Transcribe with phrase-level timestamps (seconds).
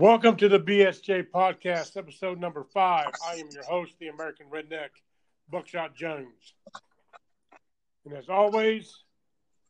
[0.00, 3.08] Welcome to the BSJ podcast, episode number five.
[3.28, 4.88] I am your host, the American Redneck,
[5.50, 6.54] Buckshot Jones.
[8.06, 9.04] And as always,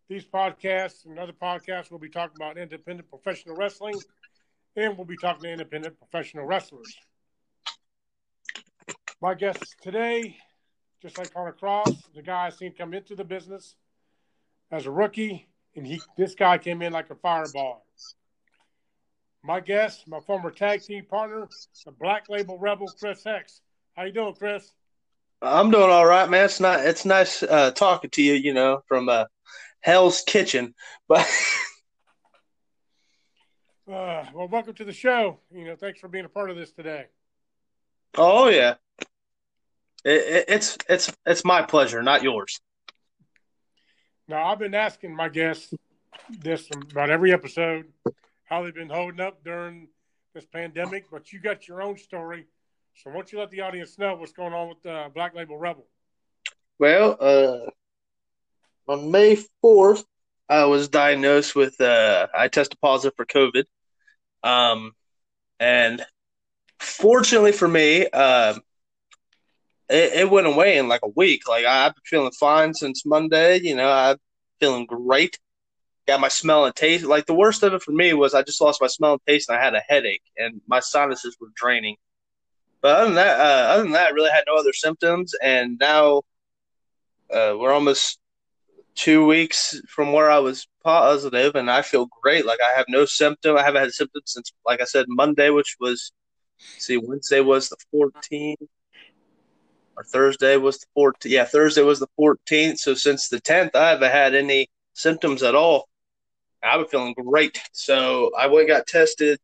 [0.08, 3.96] these podcasts and other podcasts will be talking about independent professional wrestling,
[4.76, 6.94] and we'll be talking to independent professional wrestlers.
[9.20, 10.36] My guest today,
[11.02, 13.74] just like Connor Cross, the guy I seen come into the business
[14.70, 17.84] as a rookie, and he this guy came in like a fireball.
[19.42, 21.48] My guest, my former tag team partner,
[21.86, 23.60] the Black Label Rebel, Criss Hexx.
[23.96, 24.70] How you doing, Criss?
[25.40, 26.44] I'm doing all right, man.
[26.44, 26.80] It's not.
[26.80, 28.34] It's nice uh, talking to you.
[28.34, 29.24] You know, from uh,
[29.80, 30.74] Hell's Kitchen,
[31.08, 31.20] but.
[33.90, 35.38] uh, well, welcome to the show.
[35.50, 37.06] You know, thanks for being a part of this today.
[38.18, 38.74] Oh yeah,
[40.04, 42.60] it, it, it's it's it's my pleasure, not yours.
[44.28, 45.72] Now, I've been asking my guests
[46.28, 47.86] this about every episode
[48.50, 49.88] how they've been holding up during
[50.34, 52.46] this pandemic, but you got your own story.
[52.96, 55.56] So why don't you let the audience know what's going on with uh, Black Label
[55.56, 55.86] Rebel?
[56.78, 60.04] Well, uh, on May 4th,
[60.48, 63.64] I was diagnosed with, uh, I tested positive for COVID.
[64.42, 64.92] Um,
[65.60, 66.04] and
[66.80, 68.58] fortunately for me, uh,
[69.88, 71.48] it, it, went away in like a week.
[71.48, 73.60] Like I've been feeling fine since Monday.
[73.60, 74.16] You know, I'm
[74.58, 75.38] feeling great
[76.10, 77.04] got my smell and taste.
[77.04, 79.48] Like the worst of it for me was I just lost my smell and taste,
[79.48, 81.96] and I had a headache, and my sinuses were draining.
[82.80, 85.34] But other than that, uh, other than that, I really had no other symptoms.
[85.42, 86.22] And now
[87.30, 88.18] uh, we're almost
[88.94, 92.44] two weeks from where I was positive, and I feel great.
[92.46, 93.56] Like I have no symptom.
[93.56, 96.12] I haven't had symptoms since, like I said, Monday, which was
[96.78, 98.66] see Wednesday was the 14th.
[99.96, 101.30] Or Thursday was the 14th.
[101.30, 102.78] Yeah, Thursday was the 14th.
[102.78, 105.88] So since the 10th, I haven't had any symptoms at all.
[106.62, 107.60] I was feeling great.
[107.72, 109.38] So I went got tested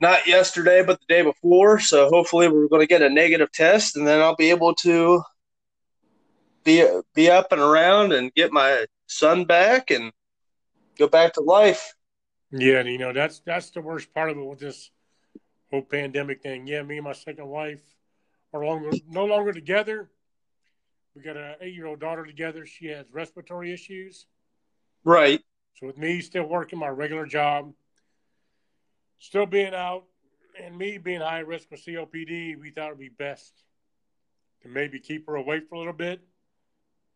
[0.00, 1.80] not yesterday, but the day before.
[1.80, 5.22] So hopefully we're going to get a negative test, and then I'll be able to
[6.64, 10.12] be be up and around and get my son back and
[10.98, 11.94] go back to life.
[12.50, 14.90] Yeah, you know that's that's the worst part of it with this
[15.70, 16.66] whole pandemic thing.
[16.66, 17.82] Yeah, me and my second wife
[18.52, 20.10] are longer, no longer together.
[21.14, 22.64] We got an eight year old daughter together.
[22.64, 24.26] She has respiratory issues.
[25.04, 25.40] Right.
[25.78, 27.72] So with me still working my regular job,
[29.20, 30.04] still being out,
[30.60, 33.52] and me being high risk with COPD, we thought it'd be best
[34.62, 36.20] to maybe keep her away for a little bit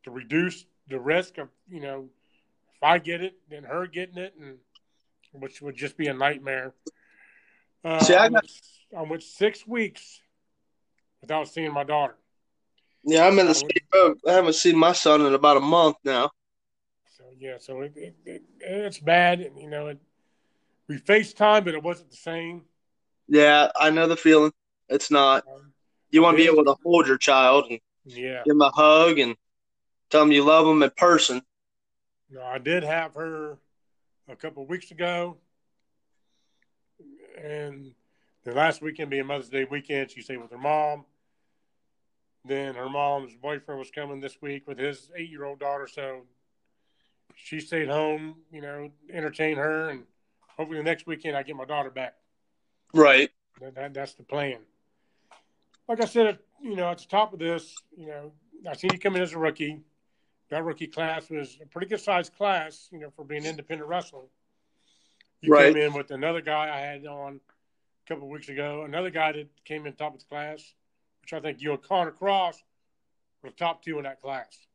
[0.05, 2.09] to reduce the risk of you know
[2.77, 4.59] if I get it, then her getting it, and
[5.33, 6.73] which would just be a nightmare.
[7.85, 8.45] Uh, See, I, got...
[8.97, 10.21] I went six weeks
[11.21, 12.15] without seeing my daughter.
[13.03, 14.21] Yeah, I'm in the same boat.
[14.29, 16.31] I haven't seen my son in about a month now
[17.39, 19.99] yeah, so it, it, it, it's bad, and you know, it,
[20.89, 22.63] we FaceTime, but it wasn't the same.
[23.29, 24.53] Yeah, I know the feeling.
[24.89, 25.45] It's not.
[25.47, 25.73] Um,
[26.11, 29.19] you want to be able to hold your child and yeah, give them a hug
[29.19, 29.37] and
[30.11, 31.43] tell them you love them in person.
[32.31, 33.59] No, I did have her
[34.29, 35.39] a couple of weeks ago,
[37.43, 37.95] and
[38.45, 41.05] the last weekend being Mother's Day weekend, she stayed with her mom.
[42.45, 46.23] Then her mom's boyfriend was coming this week with his eight-year-old daughter, so
[47.37, 50.05] she stayed home, you know, entertain her, and
[50.57, 52.15] hopefully the next weekend I get my daughter back.
[52.95, 53.31] Right.
[53.61, 54.59] That, that, that's the plan.
[55.89, 58.33] Like I said, you know, at the top of this, you know,
[58.69, 59.81] I seen you come in as a rookie.
[60.51, 64.29] That rookie class was a pretty good sized class, you know, for being independent wrestling.
[65.41, 65.75] You right.
[65.75, 67.41] came in with another guy I had on
[68.05, 70.75] a couple of weeks ago, another guy that came in top of the class,
[71.23, 72.63] which I think you and Connor Cross
[73.43, 74.67] were the top two in that class.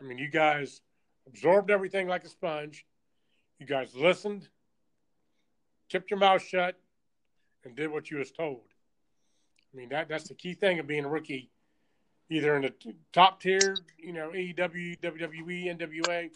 [0.00, 0.82] I mean, you guys
[1.28, 2.84] absorbed everything like a sponge.
[3.58, 4.48] You guys listened,
[5.88, 6.76] kept your mouth shut,
[7.64, 8.62] and did what you was told.
[9.72, 11.50] I mean, that that's the key thing of being a rookie,
[12.30, 12.72] either in the
[13.12, 16.30] top tier, you know, AEW, WWE, NWA.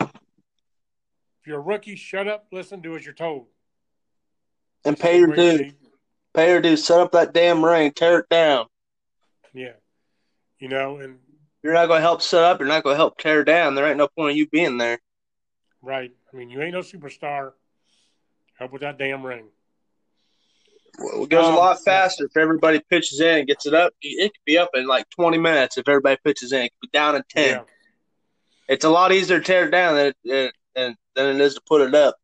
[0.00, 3.46] If you're a rookie, shut up, listen, do as you're told.
[4.84, 5.72] And pay your dues.
[6.34, 6.84] Pay your dues.
[6.84, 7.92] Set up that damn ring.
[7.92, 8.66] Tear it down.
[9.52, 9.72] Yeah.
[10.58, 11.18] You know, and
[11.66, 12.60] you're not going to help set up.
[12.60, 13.74] You're not going to help tear down.
[13.74, 15.00] There ain't no point of you being there.
[15.82, 16.12] Right.
[16.32, 17.54] I mean, you ain't no superstar.
[18.56, 19.46] Help with that damn ring.
[21.00, 23.92] Well, it goes um, a lot faster if everybody pitches in and gets it up.
[24.00, 26.62] It could be up in like 20 minutes if everybody pitches in.
[26.62, 27.48] It could be down in 10.
[27.48, 27.62] Yeah.
[28.68, 31.60] It's a lot easier to tear it down than it, than, than it is to
[31.66, 32.14] put it up.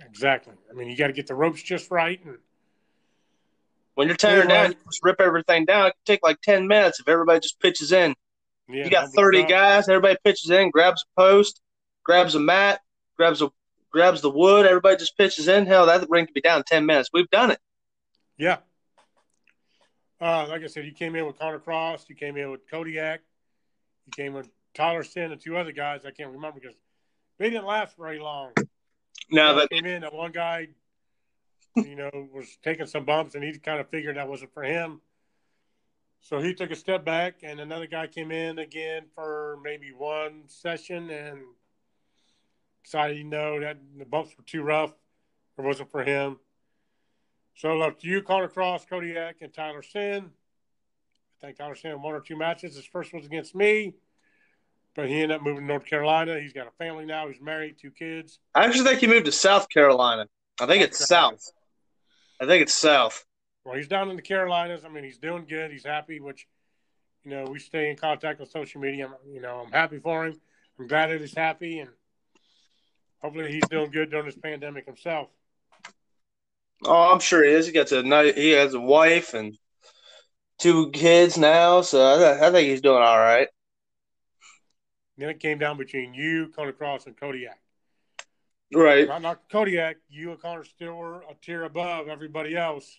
[0.00, 0.54] Exactly.
[0.70, 2.24] I mean, you got to get the ropes just right.
[2.24, 2.38] And
[3.94, 5.88] when you're tearing down, you just rip everything down.
[5.88, 8.14] It can take like 10 minutes if everybody just pitches in.
[8.72, 9.88] Yeah, you got 30 guys.
[9.88, 11.60] Everybody pitches in, grabs a post,
[12.04, 12.80] grabs a mat,
[13.16, 13.50] grabs a
[13.90, 15.66] grabs the wood, everybody just pitches in.
[15.66, 17.10] Hell, that ring could be down in ten minutes.
[17.12, 17.58] We've done it.
[18.38, 18.58] Yeah.
[20.20, 22.06] Uh, like I said, you came in with Connor Cross.
[22.08, 23.20] You came in with Kodiak.
[24.06, 26.04] You came with Tyler Sin and two other guys.
[26.04, 26.76] I can't remember because
[27.38, 28.52] they didn't last very long.
[29.30, 30.02] No, but came in.
[30.02, 30.68] That one guy,
[31.76, 35.00] you know, was taking some bumps, and he kind of figured that wasn't for him.
[36.20, 40.42] So he took a step back, and another guy came in again for maybe one
[40.46, 41.40] session and
[42.84, 44.92] decided, you know, that the bumps were too rough.
[45.58, 46.38] It wasn't for him.
[47.54, 50.30] So left you, Connor Cross, Kodiak, and Tyler Sin.
[51.42, 52.76] I think Tyler Sin one or two matches.
[52.76, 53.94] His first was against me,
[54.94, 56.38] but he ended up moving to North Carolina.
[56.40, 57.28] He's got a family now.
[57.28, 58.38] He's married, two kids.
[58.54, 60.26] I actually think he moved to South Carolina.
[60.60, 61.42] I think it's South.
[62.40, 63.24] I think it's South.
[63.70, 64.84] Well, he's down in the Carolinas.
[64.84, 65.70] I mean, he's doing good.
[65.70, 66.48] He's happy, which,
[67.22, 69.06] you know, we stay in contact on social media.
[69.06, 70.40] I'm, you know, I'm happy for him.
[70.76, 71.90] I'm glad that he's happy, and
[73.22, 75.28] hopefully he's doing good during this pandemic himself.
[76.84, 77.66] Oh, I'm sure he is.
[77.66, 79.56] He got a he has a wife and
[80.58, 83.46] two kids now, so I, I think he's doing all right.
[85.16, 87.60] Then it came down between you, Connor Cross, and Kodiak.
[88.74, 89.06] Right.
[89.06, 89.98] Not, not Kodiak.
[90.08, 92.98] You and Connor still were a tier above everybody else.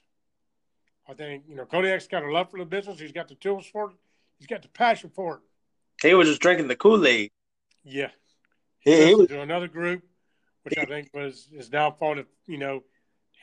[1.09, 3.00] I think you know Kodiak's got a love for the business.
[3.00, 3.95] He's got the tools for it.
[4.39, 5.42] He's got the passion for it.
[6.01, 7.31] He was just drinking the Kool Aid.
[7.83, 8.09] Yeah,
[8.80, 10.03] he, he was to another group,
[10.63, 12.83] which I think was his downfall of you know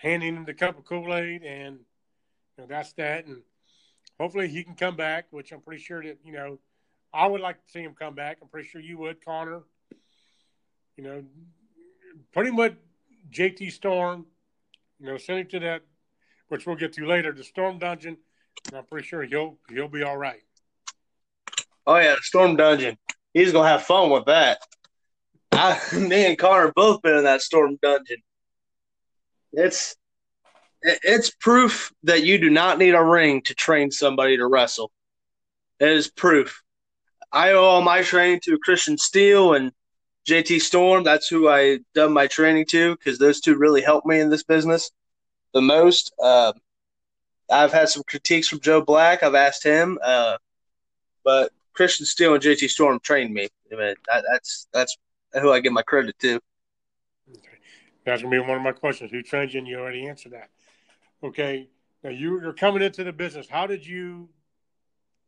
[0.00, 1.76] handing him the cup of Kool Aid, and
[2.56, 3.26] you know that's that.
[3.26, 3.42] And
[4.18, 6.58] hopefully he can come back, which I'm pretty sure that you know
[7.12, 8.38] I would like to see him come back.
[8.40, 9.62] I'm pretty sure you would, Connor.
[10.96, 11.24] You know,
[12.32, 12.74] pretty much
[13.30, 14.26] JT Storm.
[14.98, 15.82] You know, send him to that
[16.48, 18.16] which we'll get to later, the Storm Dungeon.
[18.74, 20.40] I'm pretty sure he'll he'll be all right.
[21.86, 22.96] Oh yeah, the Storm Dungeon.
[23.32, 24.58] He's gonna have fun with that.
[25.52, 28.18] I, me and Connor both been in that Storm Dungeon.
[29.52, 29.96] It's
[30.82, 34.90] it's proof that you do not need a ring to train somebody to wrestle.
[35.80, 36.62] It is proof.
[37.32, 39.72] I owe all my training to Christian Steele and
[40.28, 41.04] JT Storm.
[41.04, 44.44] That's who I done my training to because those two really helped me in this
[44.44, 44.90] business
[45.54, 46.12] the most.
[46.22, 46.52] Uh,
[47.50, 49.22] I've had some critiques from Joe Black.
[49.22, 50.36] I've asked him, uh,
[51.24, 53.48] but Christian Steele and JT Storm trained me.
[53.72, 54.96] I mean, that, that's that's
[55.32, 56.40] who I give my credit to.
[57.30, 57.58] Okay.
[58.04, 59.10] That's gonna be one of my questions.
[59.10, 59.58] Who trained you?
[59.58, 60.50] And you already answered that.
[61.22, 61.68] Okay.
[62.02, 63.48] Now you, you're coming into the business.
[63.48, 64.28] How did you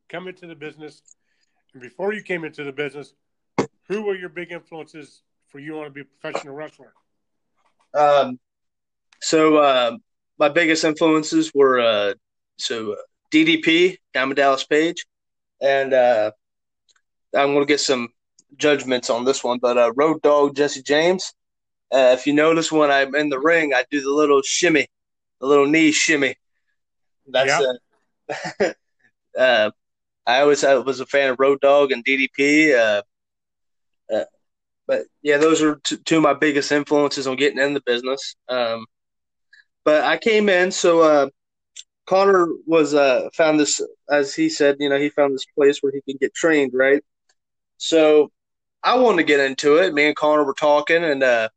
[0.08, 1.02] come into the business?
[1.72, 3.14] And before you came into the business,
[3.88, 6.92] who were your big influences for you want to be a professional wrestler?
[7.94, 8.38] Um,
[9.20, 9.96] so uh,
[10.40, 12.14] my biggest influences were uh,
[12.56, 12.96] so
[13.30, 15.04] DDP, Diamond Dallas Page,
[15.60, 16.32] and uh,
[17.36, 18.08] I'm going to get some
[18.56, 21.32] judgments on this one, but uh, Road Dog Jesse James.
[21.92, 24.86] Uh, if you notice when I'm in the ring, I do the little shimmy,
[25.40, 26.36] the little knee shimmy.
[27.26, 27.62] That's
[28.58, 28.76] yep.
[29.38, 29.70] uh,
[30.26, 32.74] I always was a fan of Road Dog and DDP.
[32.74, 33.02] Uh,
[34.14, 34.24] uh,
[34.86, 38.36] but yeah, those are t- two of my biggest influences on getting in the business.
[38.48, 38.86] Um,
[39.90, 41.28] but I came in, so uh,
[42.06, 45.92] Connor was uh, found this, as he said, you know, he found this place where
[45.92, 47.02] he could get trained, right?
[47.76, 48.30] So
[48.84, 49.92] I wanted to get into it.
[49.92, 51.48] Me and Connor were talking, and uh,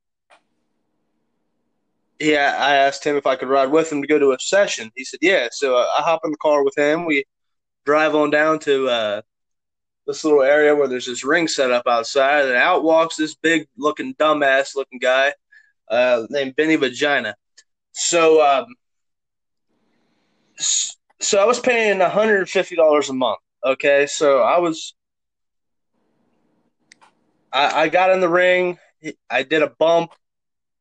[2.20, 4.90] yeah, I asked him if I could ride with him to go to a session.
[4.96, 7.06] He said, "Yeah." So uh, I hop in the car with him.
[7.06, 7.26] We
[7.86, 9.22] drive on down to uh,
[10.08, 13.68] this little area where there's this ring set up outside, and out walks this big
[13.78, 15.34] looking dumbass looking guy
[15.88, 17.36] uh, named Benny Vagina.
[17.94, 18.66] So, um,
[21.20, 23.40] so I was paying one hundred and fifty dollars a month.
[23.64, 24.94] Okay, so I was,
[27.52, 28.78] I, I got in the ring.
[29.30, 30.12] I did a bump.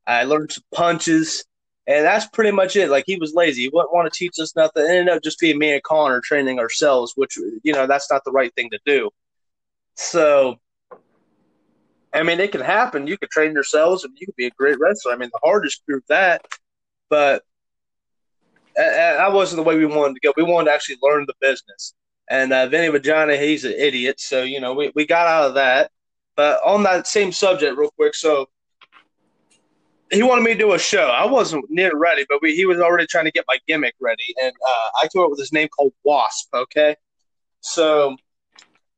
[0.07, 1.45] I learned some punches,
[1.87, 2.89] and that's pretty much it.
[2.89, 3.63] Like he was lazy.
[3.63, 4.85] He wouldn't want to teach us nothing.
[4.85, 8.25] It ended up just being me and Connor training ourselves, which you know that's not
[8.25, 9.11] the right thing to do.
[9.95, 10.57] So,
[12.15, 13.07] I mean, it can happen.
[13.07, 15.13] You can train yourselves, and you could be a great wrestler.
[15.13, 16.43] I mean, the hardest prove that
[17.13, 17.43] but
[18.75, 20.33] that wasn't the way we wanted to go.
[20.35, 21.93] We wanted to actually learn the business.
[22.31, 24.19] And uh, Vinny Vagina, he's an idiot.
[24.19, 25.91] So, you know, we, we got out of that.
[26.37, 28.49] But on that same subject, real quick, so
[30.11, 31.09] he wanted me to do a show.
[31.09, 34.35] I wasn't near ready, but we, he was already trying to get my gimmick ready.
[34.43, 36.97] And uh, I came up with his name called Wasp, okay?
[37.61, 38.17] So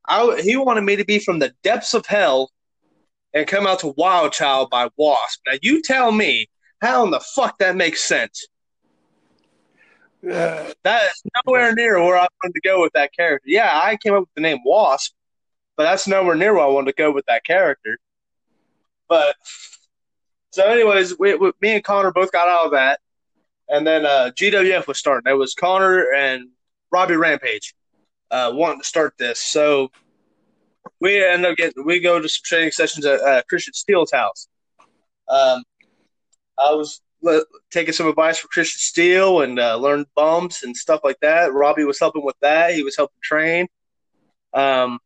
[0.06, 2.52] I, he wanted me to be from the depths of hell
[3.32, 5.40] and come out to Wild Child by Wasp.
[5.48, 6.48] Now, you tell me
[6.84, 8.46] how in the fuck that makes sense?
[10.22, 13.48] Uh, that is nowhere near where I wanted to go with that character.
[13.48, 15.12] Yeah, I came up with the name Wasp,
[15.76, 17.98] but that's nowhere near where I wanted to go with that character.
[19.08, 19.36] But
[20.50, 23.00] So, anyways, we, we, me and Connor both got out of that,
[23.68, 25.30] and then uh, GWF was starting.
[25.30, 26.48] It was Connor and
[26.92, 27.74] Robbie Rampage
[28.30, 29.40] uh, wanting to start this.
[29.40, 29.90] So
[31.00, 34.48] we end up getting we go to some training sessions at uh, Christian Steele's house.
[35.28, 35.64] Um,
[36.58, 37.00] I was
[37.70, 41.52] taking some advice from Christian Steele and uh, learned bumps and stuff like that.
[41.52, 42.74] Robbie was helping with that.
[42.74, 43.66] He was helping train.
[44.52, 44.98] Um,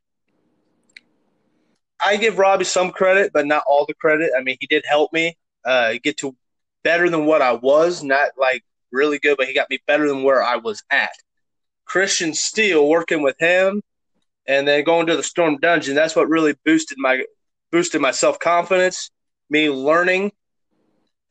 [2.00, 4.30] I give Robbie some credit, but not all the credit.
[4.36, 6.36] I mean, he did help me uh, get to
[6.84, 8.02] better than what I was.
[8.02, 8.62] Not like
[8.92, 11.10] really good, but he got me better than where I was at.
[11.84, 13.82] Christian Steele, working with him,
[14.46, 15.94] and then going to the Storm Dungeon.
[15.94, 17.22] That's what really boosted my
[17.72, 19.10] boosted my self confidence.
[19.50, 20.32] Me learning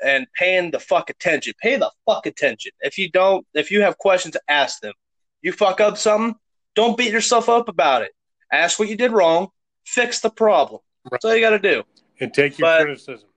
[0.03, 1.53] and paying the fuck attention.
[1.61, 2.71] Pay the fuck attention.
[2.81, 4.93] If you don't, if you have questions, ask them.
[5.41, 6.35] You fuck up something,
[6.75, 8.11] don't beat yourself up about it.
[8.51, 9.49] Ask what you did wrong,
[9.85, 10.81] fix the problem.
[11.03, 11.11] Right.
[11.11, 11.83] That's all you got to do.
[12.19, 13.29] And take your but, criticism.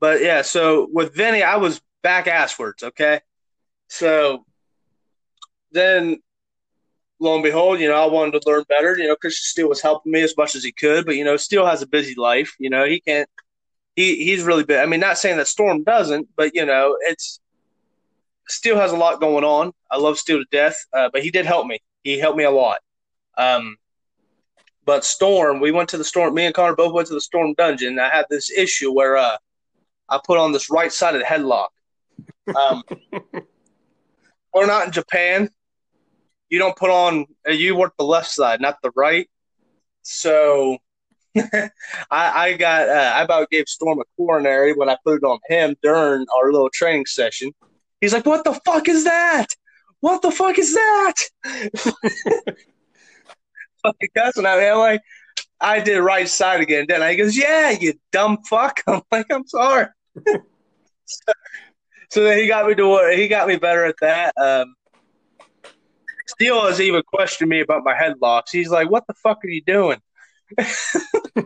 [0.00, 2.82] But yeah, so with Vinny, I was back asswards.
[2.82, 3.20] Okay,
[3.88, 4.44] so
[5.72, 6.20] then
[7.20, 8.96] lo and behold, you know, I wanted to learn better.
[8.96, 11.36] You know, Christian Steele was helping me as much as he could, but you know,
[11.36, 12.54] Steele has a busy life.
[12.58, 13.28] You know, he can't.
[13.96, 14.78] He he's really big.
[14.78, 17.40] I mean, not saying that Storm doesn't, but you know, it's
[18.48, 19.72] Steele has a lot going on.
[19.90, 21.78] I love Steele to death, uh, but he did help me.
[22.02, 22.78] He helped me a lot.
[23.38, 23.76] Um,
[24.84, 26.34] but Storm, we went to the Storm.
[26.34, 27.98] Me and Connor both went to the Storm dungeon.
[27.98, 29.36] I had this issue where uh,
[30.08, 31.68] I put on this right sided headlock.
[32.54, 32.82] Um,
[34.52, 35.48] we're not in Japan,
[36.54, 39.28] you don't put on you work the left side, not the right.
[40.02, 40.78] So
[41.36, 41.70] I,
[42.10, 45.74] I got uh, I about gave Storm a coronary when I put it on him
[45.82, 47.52] during our little training session.
[48.00, 49.46] He's like, "What the fuck is that?
[50.00, 51.14] What the fuck is that?"
[53.82, 54.46] Fucking cussing.
[54.46, 55.02] I'm like,
[55.60, 59.46] "I did right side again." Then he goes, "Yeah, you dumb fuck." I'm like, "I'm
[59.46, 59.86] sorry."
[61.04, 61.32] so,
[62.10, 64.34] so then he got me to he got me better at that.
[64.40, 64.76] Um,
[66.28, 68.50] Steele has even questioned me about my headlocks.
[68.52, 70.00] He's like, "What the fuck are you doing?"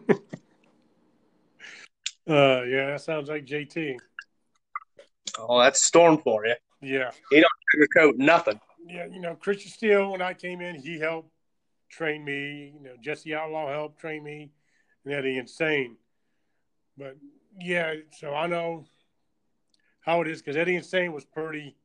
[2.29, 3.97] uh, yeah, that sounds like JT.
[5.39, 6.55] Oh, that's Storm for you.
[6.81, 8.61] Yeah, he don't sugarcoat nothing.
[8.87, 10.13] Yeah, you know, Christian Steele.
[10.13, 11.31] When I came in, he helped
[11.91, 12.73] train me.
[12.77, 14.51] You know, Jesse Outlaw helped train me,
[15.05, 15.97] and Eddie Insane.
[16.97, 17.17] But
[17.61, 18.85] yeah, so I know
[20.01, 21.77] how it is because Eddie Insane was pretty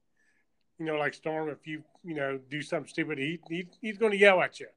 [0.79, 4.11] you know, like Storm, if you, you know, do something stupid, he, he he's going
[4.11, 4.67] to yell at you.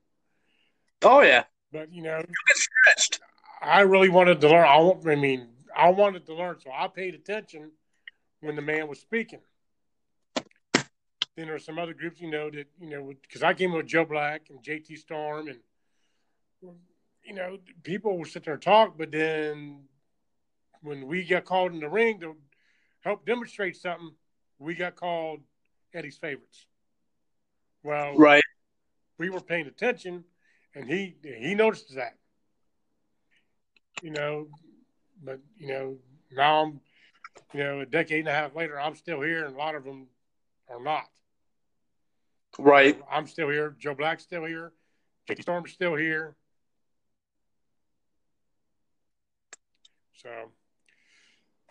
[1.02, 1.44] Oh yeah.
[1.72, 3.20] But you know, you get stretched.
[3.62, 4.66] I really wanted to learn.
[4.66, 7.72] I, I mean, I wanted to learn, so I paid attention
[8.40, 9.40] when the man was speaking.
[10.34, 13.86] Then there are some other groups, you know, that you know, because I came with
[13.86, 15.58] Joe Black and JT Storm, and
[17.24, 19.80] you know, people would sit there and talk, but then
[20.82, 22.36] when we got called in the ring to
[23.00, 24.12] help demonstrate something,
[24.58, 25.40] we got called
[25.92, 26.66] Eddie's favorites.
[27.82, 28.42] Well, right.
[29.18, 30.24] We were paying attention,
[30.76, 32.14] and he he noticed that.
[34.02, 34.48] You know,
[35.24, 35.96] but you know
[36.30, 36.80] now I'm,
[37.52, 39.84] you know, a decade and a half later, I'm still here, and a lot of
[39.84, 40.06] them
[40.68, 41.04] are not.
[42.58, 43.00] Right.
[43.10, 43.74] I'm still here.
[43.78, 44.72] Joe Black's still here.
[45.28, 46.36] JT Storm's still here.
[50.14, 50.30] So,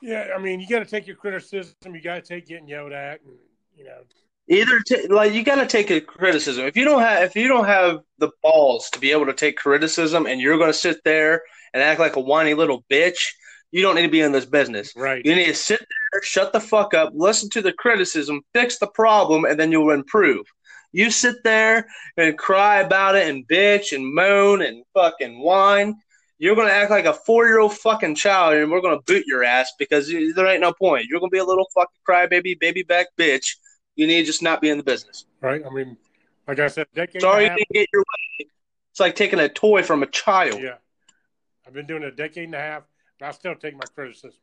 [0.02, 1.74] yeah, I mean, you got to take your criticism.
[1.86, 3.36] You got to take getting yelled at, and
[3.76, 4.02] you know.
[4.48, 6.66] Either t- like you got to take a criticism.
[6.66, 9.58] If you don't have if you don't have the balls to be able to take
[9.58, 11.42] criticism, and you're going to sit there
[11.74, 13.18] and act like a whiny little bitch,
[13.72, 14.94] you don't need to be in this business.
[14.96, 15.26] Right.
[15.26, 18.88] You need to sit there, shut the fuck up, listen to the criticism, fix the
[18.88, 20.46] problem, and then you'll improve.
[20.92, 25.96] You sit there and cry about it and bitch and moan and fucking whine.
[26.38, 29.44] You're gonna act like a four year old fucking child, and we're gonna boot your
[29.44, 31.06] ass because there ain't no point.
[31.10, 33.56] You're gonna be a little fucking crybaby, baby back bitch
[33.96, 35.26] you need to just not be in the business.
[35.42, 35.64] Right.
[35.66, 35.98] I mean,
[36.48, 37.22] like I said, decade.
[37.22, 38.48] Sorry you didn't get your way.
[38.92, 40.62] It's like taking a toy from a child.
[40.62, 40.76] Yeah.
[41.68, 42.84] I've been doing it a decade and a half,
[43.20, 44.40] and I still take my criticism.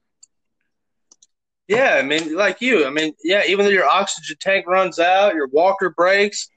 [1.69, 2.87] Yeah, I mean, like you.
[2.87, 6.49] I mean, yeah, even though your oxygen tank runs out, your walker breaks,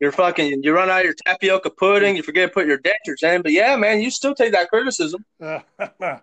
[0.00, 3.42] you're fucking, you run out your tapioca pudding, you forget to put your dentures in.
[3.42, 5.24] But yeah, man, you still take that criticism.
[5.40, 5.60] Uh,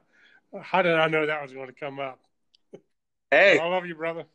[0.62, 2.20] how did I know that was going to come up?
[3.32, 4.26] Hey, I love you, brother.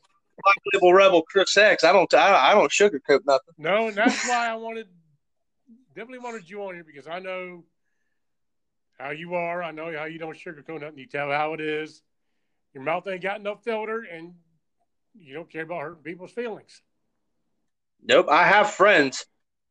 [0.73, 1.85] Label Rebel Criss Hexx.
[1.85, 3.55] I don't, I, I don't sugarcoat nothing.
[3.57, 4.87] No, and that's why I wanted,
[5.95, 7.65] definitely wanted you on here because I know
[8.99, 9.63] how you are.
[9.63, 10.99] I know how you don't sugarcoat nothing.
[10.99, 12.03] You tell how it is.
[12.75, 14.35] Your mouth ain't got no filter, and
[15.19, 16.83] you don't care about hurting people's feelings.
[18.05, 18.27] Nope.
[18.29, 19.25] I have friends.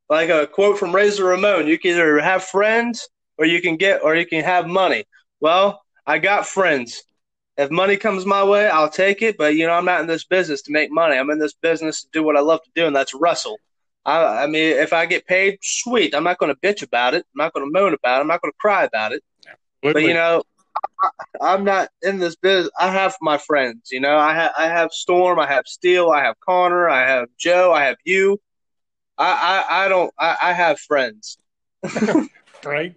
[0.09, 3.07] Like a quote from Razor Ramon: "You can either have friends,
[3.37, 5.05] or you can get, or you can have money."
[5.39, 7.03] Well, I got friends.
[7.57, 9.37] If money comes my way, I'll take it.
[9.37, 11.17] But you know, I'm not in this business to make money.
[11.17, 13.57] I'm in this business to do what I love to do, and that's wrestle.
[14.05, 16.15] I, I mean, if I get paid, sweet.
[16.15, 17.25] I'm not going to bitch about it.
[17.25, 18.21] I'm not going to moan about it.
[18.21, 19.23] I'm not going to cry about it.
[19.83, 20.43] But you know,
[21.41, 22.71] I, am not in this business.
[22.79, 23.89] I have my friends.
[23.91, 27.27] You know, I have I have Storm, I have Steele, I have Connor, I have
[27.37, 28.39] Joe, I have you.
[29.17, 30.13] I I, I don't.
[30.17, 31.37] I, I have friends.
[32.65, 32.95] right.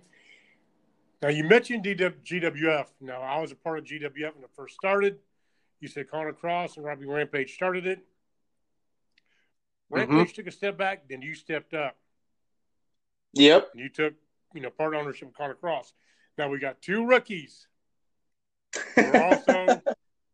[1.23, 2.87] Now you mentioned DW, GWF.
[3.00, 5.19] Now I was a part of GWF when it first started.
[5.81, 8.00] You said Connor Cross and Robbie Rampage started it.
[9.91, 10.35] Rampage mm-hmm.
[10.35, 11.97] took a step back, then you stepped up.
[13.33, 13.71] Yep.
[13.75, 14.15] You took,
[14.55, 15.93] you know, part ownership of Connor Cross.
[16.39, 17.67] Now we got two rookies.
[18.97, 19.83] We're also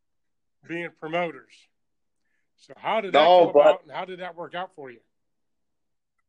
[0.67, 1.53] being promoters.
[2.57, 4.99] So how did that no, come about and how did that work out for you?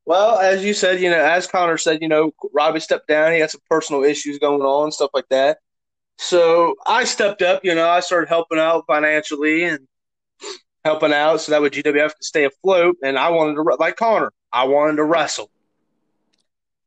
[0.09, 3.35] Well, as you said, you know, as Connor said, you know, Robbie stepped down.
[3.35, 5.59] He had some personal issues going on, stuff like that.
[6.17, 7.62] So I stepped up.
[7.62, 9.87] You know, I started helping out financially and
[10.83, 12.97] helping out so that way GWF could stay afloat.
[13.05, 15.50] And I wanted to, like Connor, I wanted to wrestle.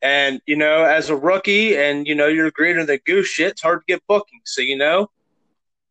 [0.02, 3.62] And, you know, as a rookie and, you know, you're greater than goose shit, it's
[3.62, 4.42] hard to get bookings.
[4.46, 5.12] So, you know,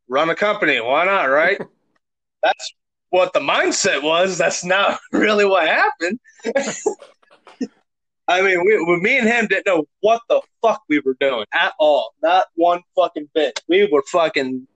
[0.08, 0.80] run a company.
[0.80, 1.60] Why not, right?
[2.42, 2.74] That's
[3.10, 4.36] what the mindset was.
[4.36, 6.18] That's not really what happened.
[8.30, 11.72] I mean, we, me and him didn't know what the fuck we were doing at
[11.80, 12.14] all.
[12.22, 13.60] Not one fucking bit.
[13.68, 14.68] We were fucking.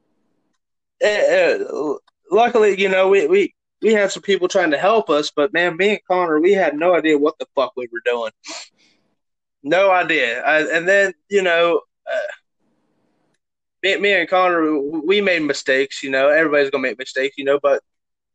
[1.03, 1.95] Uh, uh,
[2.33, 5.77] luckily, you know, we, we we had some people trying to help us, but man,
[5.77, 8.33] me and Connor, we had no idea what the fuck we were doing.
[9.63, 10.43] No idea.
[10.43, 11.81] I, and then, you know,
[12.13, 12.33] uh,
[13.85, 16.03] me, me and Connor, we made mistakes.
[16.03, 17.37] You know, everybody's gonna make mistakes.
[17.39, 17.83] You know, but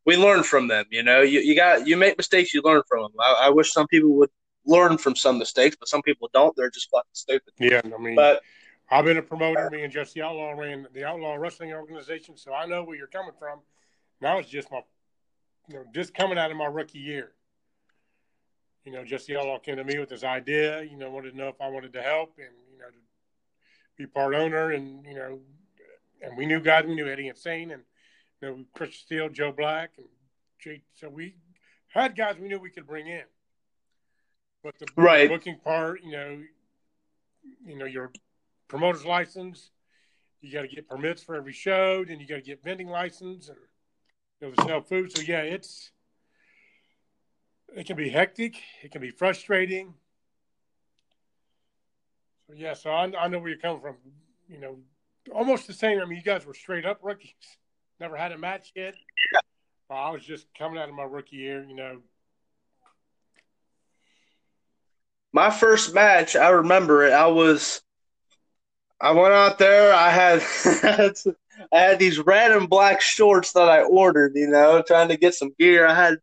[0.05, 0.85] we learn from them.
[0.91, 3.11] You know, you, you got you make mistakes, you learn from them.
[3.19, 4.29] I, I wish some people would
[4.69, 6.55] learn from some mistakes, but some people don't.
[6.55, 7.53] They're just fucking stupid.
[7.59, 8.41] Yeah, I mean, but
[8.91, 9.69] I've been a promoter.
[9.71, 13.33] Me and Jesse Outlaw ran the Outlaw Wrestling Organization, so I know where you're coming
[13.37, 13.59] from.
[14.21, 14.81] Now it's just my,
[15.67, 17.31] you know, just coming out of my rookie year.
[18.85, 20.83] You know, Jesse Outlaw came to me with this idea.
[20.83, 22.97] You know, wanted to know if I wanted to help and you know to
[23.97, 25.39] be part owner, and you know,
[26.21, 26.85] and we knew guys.
[26.85, 27.83] We knew Eddie Insane and
[28.41, 30.07] you know Chris Steele, Joe Black, and
[30.59, 30.81] Jay.
[30.95, 31.35] So we
[31.89, 33.23] had guys we knew we could bring in.
[34.63, 35.29] But the right.
[35.29, 36.41] booking part, you know,
[37.65, 38.11] you know your
[38.67, 39.71] promoter's license.
[40.41, 43.49] You got to get permits for every show, then you got to get vending license
[43.49, 43.57] and
[44.39, 45.11] you know, to sell food.
[45.15, 45.91] So yeah, it's
[47.75, 48.55] it can be hectic.
[48.81, 49.93] It can be frustrating.
[52.47, 53.97] So yeah, so I, I know where you're coming from.
[54.47, 54.77] You know,
[55.33, 55.99] almost the same.
[55.99, 57.33] I mean, you guys were straight up rookies.
[57.99, 58.95] Never had a match yet.
[59.89, 61.63] I was just coming out of my rookie year.
[61.63, 62.01] You know,
[65.33, 67.13] my first match, I remember it.
[67.13, 67.81] I was,
[68.99, 69.93] I went out there.
[69.93, 70.43] I had,
[71.73, 74.33] I had these red and black shorts that I ordered.
[74.35, 75.85] You know, trying to get some gear.
[75.85, 76.19] I had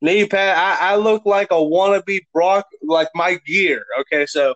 [0.00, 0.56] knee pad.
[0.56, 3.84] I, I looked like a wannabe Brock, like my gear.
[4.00, 4.54] Okay, so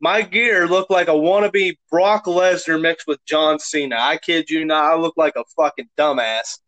[0.00, 3.96] my gear looked like a wannabe Brock Lesnar mixed with John Cena.
[3.98, 4.92] I kid you not.
[4.92, 6.58] I look like a fucking dumbass.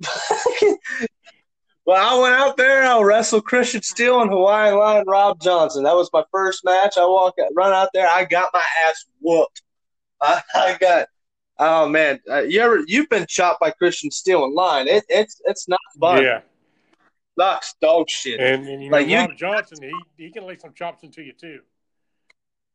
[1.88, 2.84] Well, I went out there.
[2.84, 5.84] I wrestled Christian Steele and Hawaiian Lion Rob Johnson.
[5.84, 6.98] That was my first match.
[6.98, 8.06] I walk, run out there.
[8.06, 9.62] I got my ass whooped.
[10.20, 11.08] I, I got.
[11.58, 14.86] Oh man, uh, you ever you've been chopped by Christian Steele in line?
[14.86, 16.24] It, it's it's not fun.
[16.24, 16.40] Yeah,
[17.40, 18.38] sucks dog shit.
[18.38, 21.22] And, and you know, like Rob you, Johnson, he he can lay some chops into
[21.22, 21.60] you too.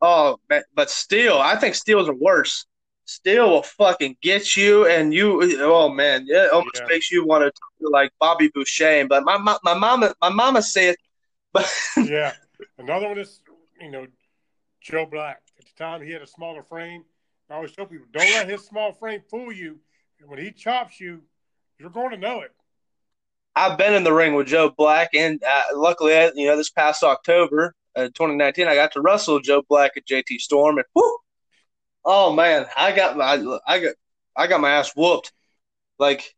[0.02, 2.66] Oh, but, but still, I think Steele's are worse
[3.06, 5.42] still will fucking get you, and you.
[5.62, 6.88] Oh man, it almost yeah.
[6.88, 9.08] makes you want to like Bobby Boucher.
[9.08, 10.96] But my my, my mama my mama said,
[11.52, 12.34] but yeah,
[12.78, 13.42] another one is
[13.80, 14.08] you know
[14.82, 15.42] Joe Black.
[15.60, 17.04] At the time, he had a smaller frame.
[17.50, 19.80] I always tell people, don't let his small frame fool you.
[20.26, 21.22] When he chops you,
[21.78, 22.52] you're going to know it.
[23.56, 27.04] I've been in the ring with Joe Black, and uh, luckily, you know, this past
[27.04, 31.18] October, uh, 2019, I got to wrestle Joe Black at JT Storm, and whoo,
[32.06, 33.96] Oh man, I got my I got
[34.36, 35.32] I got my ass whooped.
[36.00, 36.36] Like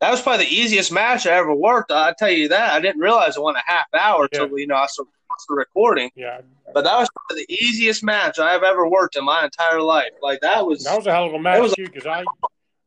[0.00, 1.90] that was probably the easiest match I ever worked.
[1.90, 2.72] I tell you that.
[2.72, 4.56] I didn't realize it went a half hour until yeah.
[4.56, 5.10] you know I started
[5.48, 6.10] recording.
[6.14, 6.40] Yeah.
[6.74, 10.12] But that was probably the easiest match I have ever worked in my entire life.
[10.22, 12.24] Like that was that was a hell of a match too because I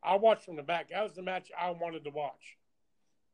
[0.04, 0.90] I watched from the back.
[0.90, 2.58] That was the match I wanted to watch.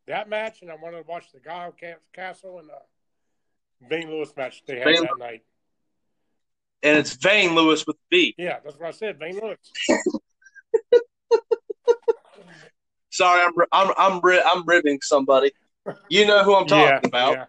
[0.08, 1.76] That match, and I wanted to watch the Guile
[2.14, 2.76] Castle and uh,
[3.82, 5.44] the Vane Lewis match they had that night
[6.84, 8.36] and it's Vane Lewis with the B.
[8.38, 9.58] Yeah, that's what I said, Vane Lewis.
[13.10, 15.52] Sorry, I'm I'm I'm I'm ribbing somebody.
[16.10, 17.48] You know who I'm talking yeah, about.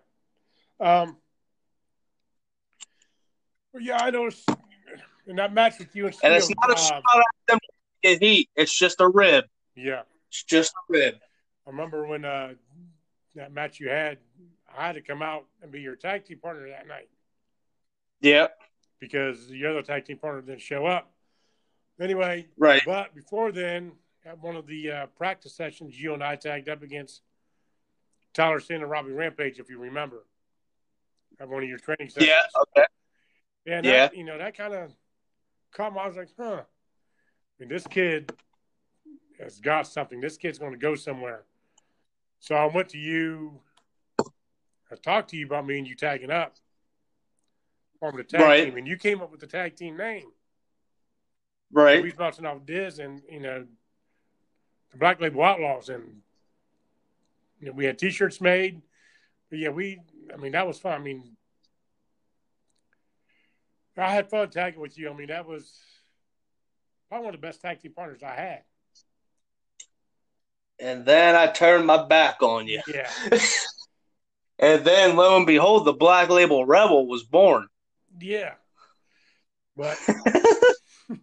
[0.81, 1.03] Yeah.
[1.03, 1.17] Um.
[3.79, 4.49] Yeah, I noticed
[5.27, 7.59] in that match with you and, Steele, and it's not a uh, shout out them
[8.03, 8.49] get heat.
[8.57, 9.45] It's just a rib.
[9.77, 11.15] Yeah, It's just a rib.
[11.67, 12.55] I remember when uh,
[13.37, 14.19] that match you had,
[14.77, 17.09] I had to come out and be your tag team partner that night
[18.21, 18.59] Yep.
[19.01, 21.11] Because the other tag team partner didn't show up.
[22.01, 22.83] Anyway, Right.
[22.85, 23.93] but before then,
[24.25, 27.23] at one of the uh, practice sessions, you and I tagged up against
[28.35, 30.25] Tyler Sin and Robbie Rampage, if you remember,
[31.41, 32.29] at one of your training sessions.
[32.29, 32.61] Yeah.
[32.77, 32.87] Okay.
[33.67, 33.93] And Yeah.
[34.09, 34.93] that, you know, that kind of
[35.73, 36.03] caught my.
[36.03, 36.63] I was like, huh.
[36.63, 36.65] I
[37.63, 38.33] mean, this kid
[39.41, 40.21] has got something.
[40.21, 41.43] This kid's going to go somewhere.
[42.41, 43.61] So I went to you.
[44.21, 46.55] I talked to you about me and you tagging up
[48.01, 48.65] on the tag Right.
[48.65, 50.27] team, and you came up with the tag team name.
[51.73, 52.03] Right.
[52.03, 53.67] We was bouncing off Diz and you know
[54.93, 56.23] the Black Label Outlaws, and
[57.61, 58.81] you know, we had T-shirts made.
[59.51, 60.01] But yeah, we.
[60.33, 60.93] I mean, that was fun.
[60.93, 61.37] I mean,
[63.97, 65.11] I had fun tagging with you.
[65.11, 65.73] I mean, that was
[67.09, 68.63] probably one of the best tag team partners I had.
[70.79, 72.81] And then I turned my back on you.
[72.87, 73.11] Yeah,
[74.61, 77.67] And then lo and behold, the Black Label Rebel was born.
[78.21, 78.55] Yeah.
[79.77, 79.99] But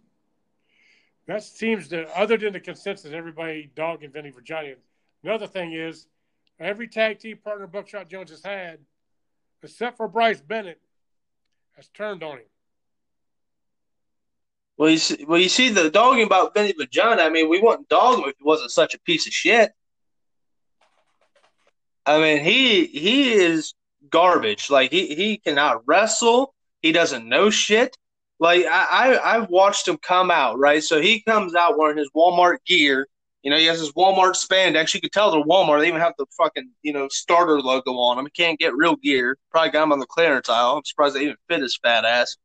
[1.26, 4.76] that seems to, other than the consensus, everybody dogging Vinny Virginia.
[5.22, 6.06] Another thing is,
[6.58, 8.78] every tag team partner Buckshot Jones has had,
[9.62, 10.80] except for Bryce Bennett,
[11.76, 12.44] has turned on him.
[14.78, 17.22] Well, you see, well, you see the dogging about Vinny Vagina.
[17.22, 19.72] I mean, we wouldn't dog him if he wasn't such a piece of shit.
[22.04, 23.74] I mean, he he is
[24.10, 24.70] garbage.
[24.70, 26.54] Like he he cannot wrestle.
[26.86, 27.96] He doesn't know shit.
[28.38, 30.82] Like I, I I've watched him come out right.
[30.82, 33.08] So he comes out wearing his Walmart gear.
[33.42, 34.94] You know, he has his Walmart spandex.
[34.94, 35.80] You could tell they're Walmart.
[35.80, 38.26] They even have the fucking you know starter logo on them.
[38.26, 39.36] He can't get real gear.
[39.50, 40.76] Probably got him on the clearance aisle.
[40.76, 42.36] I'm surprised they even fit his fat ass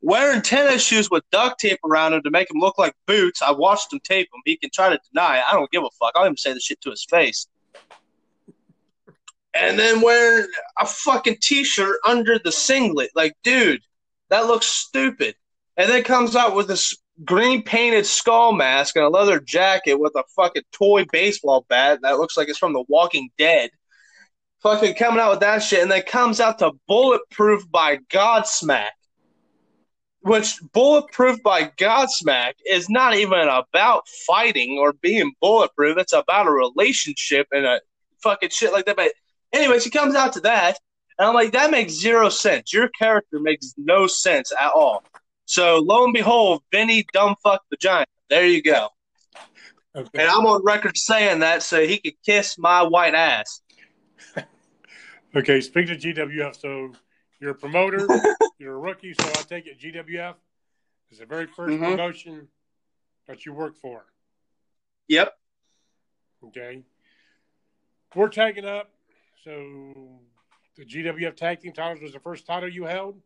[0.00, 3.40] wearing tennis shoes with duct tape around him to make him look like boots.
[3.40, 4.42] I watched him tape them.
[4.44, 5.44] He can try to deny it.
[5.50, 6.12] I don't give a fuck.
[6.14, 7.48] I'll even say the shit to his face.
[9.54, 10.48] And then wearing
[10.80, 13.10] a fucking t-shirt under the singlet.
[13.14, 13.82] Like, dude,
[14.30, 15.36] that looks stupid.
[15.76, 20.12] And then comes out with this green painted skull mask and a leather jacket with
[20.16, 23.70] a fucking toy baseball bat that looks like it's from The Walking Dead.
[24.62, 28.90] Fucking coming out with that shit, and then comes out to Bulletproof by Godsmack
[30.24, 35.98] which bulletproof by Godsmack is not even about fighting or being bulletproof.
[35.98, 37.80] It's about a relationship and a
[38.22, 38.96] fucking shit like that.
[38.96, 39.12] But
[39.54, 40.78] anyways, he comes out to that,
[41.18, 42.72] and I'm like, that makes zero sense.
[42.72, 45.02] Your character makes no sense at all.
[45.46, 48.06] So lo and behold, Vinny dumbfuck vagina.
[48.30, 48.88] There you go.
[49.96, 50.08] Okay.
[50.22, 53.60] And I'm on record saying that so he could kiss my white ass.
[55.36, 56.92] Okay, speaking of GWF, so
[57.40, 58.06] you're a promoter,
[58.60, 60.36] you're a rookie, so I take it GWF
[61.10, 61.90] is the very 1st Mhm.
[61.90, 62.48] promotion
[63.26, 64.06] that you work for.
[65.08, 65.36] Yep.
[66.44, 66.84] Okay.
[68.14, 68.93] We're tagging up.
[69.44, 70.20] So
[70.76, 73.20] the GWF tag team titles was the first title you held.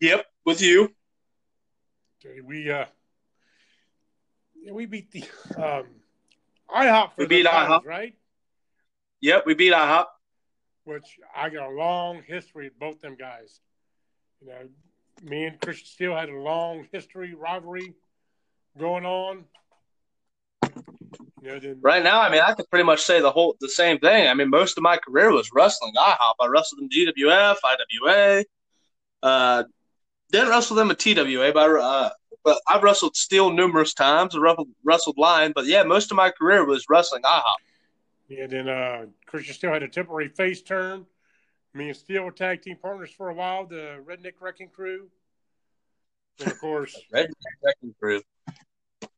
[0.00, 0.26] Yep.
[0.44, 0.90] With you.
[2.24, 2.84] Okay, we uh
[4.62, 5.22] yeah, we beat the
[5.56, 5.86] um
[6.68, 7.86] IHOP for We beat titles, IHOP.
[7.86, 8.14] right?
[9.22, 9.46] Yep.
[9.46, 10.06] We beat IHOP.
[10.84, 13.60] Which I got a long history with both them guys.
[14.40, 14.68] You know,
[15.22, 17.94] me and Christian Steele had a long history rivalry
[18.78, 19.44] going on.
[21.42, 24.28] Then Right now, I mean, I could pretty much say the whole the same thing.
[24.28, 26.34] I mean, most of my career was wrestling I IHOP.
[26.40, 28.44] I wrestled in GWF, IWA.
[29.22, 29.64] Uh,
[30.30, 32.10] didn't wrestle them at TWA, but uh,
[32.44, 34.36] but I've wrestled Steele numerous times.
[34.36, 37.56] I wrestled, wrestled Lion, but yeah, most of my career was wrestling I IHOP.
[38.28, 41.06] Yeah, then uh, Christian Steele had a temporary face turn.
[41.74, 45.08] Me and Steele were tag team partners for a while, the Redneck Wrecking Crew.
[46.38, 47.32] And of course, Redneck
[47.64, 48.22] Wrecking Crew.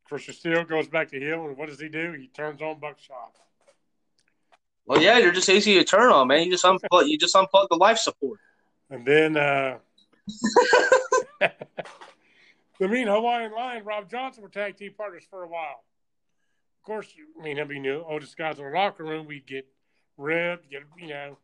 [0.04, 2.12] Christian Steele goes back to heel, and what does he do?
[2.12, 3.32] He turns on Buckshot.
[4.86, 6.44] Well, yeah, you're just easy to turn on, man.
[6.44, 7.08] You just unplug.
[7.08, 8.38] You just unplug the life support.
[8.90, 9.78] And then uh,
[11.40, 15.84] the mean Hawaiian Lion, Rob Johnson, were tag team partners for a while.
[16.80, 19.26] Of course, I mean, him, he knew oldest guys in the locker room.
[19.26, 19.66] We'd get
[20.18, 21.38] ripped, get you know.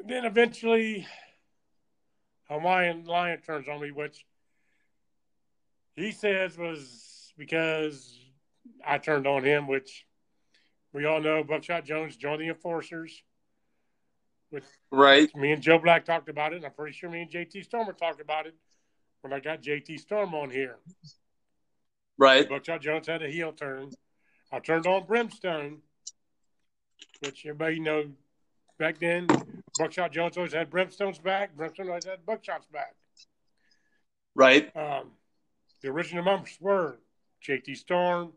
[0.00, 1.06] And then eventually,
[2.48, 4.24] Hawaiian Lion turns on me, which
[5.98, 8.18] he says was because
[8.86, 10.06] I turned on him, which
[10.92, 13.22] we all know Buckshot Jones joined the Enforcers.
[14.90, 15.34] Right.
[15.36, 17.92] Me and Joe Black talked about it, and I'm pretty sure me and JT Stormer
[17.92, 18.54] talked about it
[19.20, 20.76] when I got JT Storm on here.
[22.16, 22.48] Right.
[22.48, 23.90] Buckshot Jones had a heel turn.
[24.50, 25.78] I turned on Brimstone,
[27.20, 28.10] which everybody know
[28.78, 29.26] back then.
[29.78, 31.54] Buckshot Jones always had Brimstone's back.
[31.54, 32.94] Brimstone always had Buckshot's back.
[34.34, 34.74] Right.
[34.74, 35.10] Um,
[35.82, 36.98] the original members were
[37.46, 38.32] JT Storm,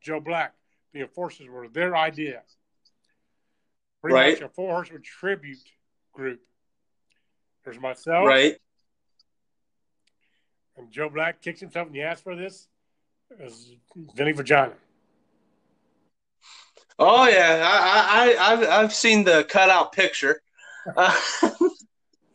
[0.00, 0.54] Joe Black.
[0.92, 2.42] The enforcers were their idea.
[4.00, 4.32] Pretty Right.
[4.40, 5.58] much a four horseman tribute
[6.12, 6.40] group.
[7.64, 8.56] There's myself, Right.
[10.76, 12.66] and Joe Black kicks himself in the ass for this.
[13.38, 13.74] Is
[14.16, 14.72] Vinny Vagina.
[16.98, 20.42] Oh yeah, I, I, I've, I've seen the cutout picture.
[20.96, 21.18] Uh,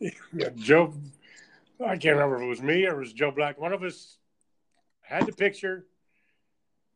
[0.32, 0.92] Yeah, Joe.
[1.80, 3.58] I can't remember if it was me or it was Joe Black.
[3.58, 4.18] One of us
[5.06, 5.86] had the picture,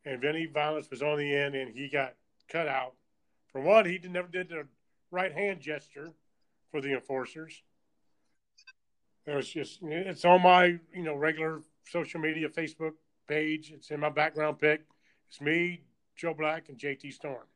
[0.05, 2.14] and Vinny Violence was on the end, and he got
[2.49, 2.94] cut out.
[3.53, 4.66] For one, he never did the
[5.11, 6.11] right hand gesture
[6.70, 7.62] for the enforcers.
[9.27, 12.92] It was just it's on my you know regular social media Facebook
[13.29, 13.73] page.
[13.75, 14.83] It's in my background pic.
[15.29, 15.83] It's me,
[16.16, 17.46] Joe Black, and JT Storm.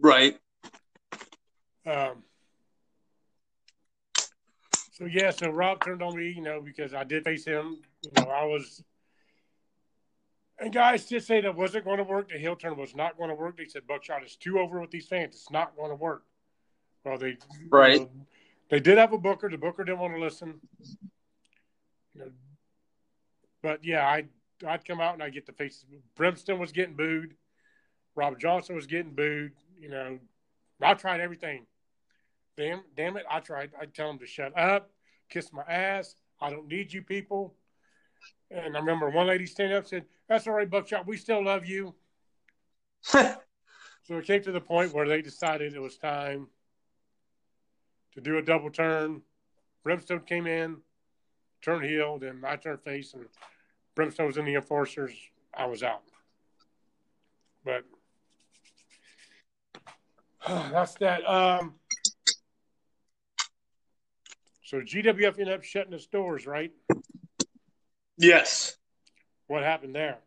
[0.00, 0.38] right.
[1.86, 2.24] Um,
[4.92, 7.78] so yeah, so Rob turned on me, you know, because I did face him.
[8.02, 8.82] You know, I was,
[10.60, 12.30] and guys did say that wasn't going to work.
[12.30, 13.56] The heel turn was not going to work.
[13.56, 15.34] They said Buckshot is too over with these fans.
[15.34, 16.24] It's not going to work.
[17.04, 17.36] Well, they
[17.70, 17.94] Right.
[17.94, 18.10] you know,
[18.70, 19.48] they did have a booker.
[19.48, 20.60] The booker didn't want to listen.
[22.14, 22.30] You know,
[23.62, 24.24] but yeah, I
[24.66, 25.84] I'd come out and I get the faces.
[26.16, 27.34] Brimstone was getting booed.
[28.16, 29.52] Rob Johnson was getting booed.
[29.78, 30.18] You know,
[30.82, 31.66] I tried everything.
[32.56, 33.24] Damn, damn it!
[33.30, 33.70] I tried.
[33.80, 34.90] I tell them to shut up,
[35.30, 36.16] kiss my ass.
[36.40, 37.54] I don't need you people.
[38.50, 41.06] And I remember one lady standing up and said, "That's all right, Buckshot.
[41.06, 41.94] We still love you."
[44.08, 46.48] So it came to the point where they decided it was time
[48.14, 49.20] to do a double turn.
[49.84, 50.78] Brimstone came in,
[51.60, 53.26] turned heel, then I turned face, and
[53.94, 55.12] Brimstone was in the enforcers.
[55.52, 56.04] I was out.
[57.66, 57.84] But
[60.48, 61.28] that's that.
[61.28, 61.74] Um,
[64.64, 66.72] so GWF ended up shutting its doors, right?
[68.16, 68.77] yes.
[69.48, 70.18] What happened there?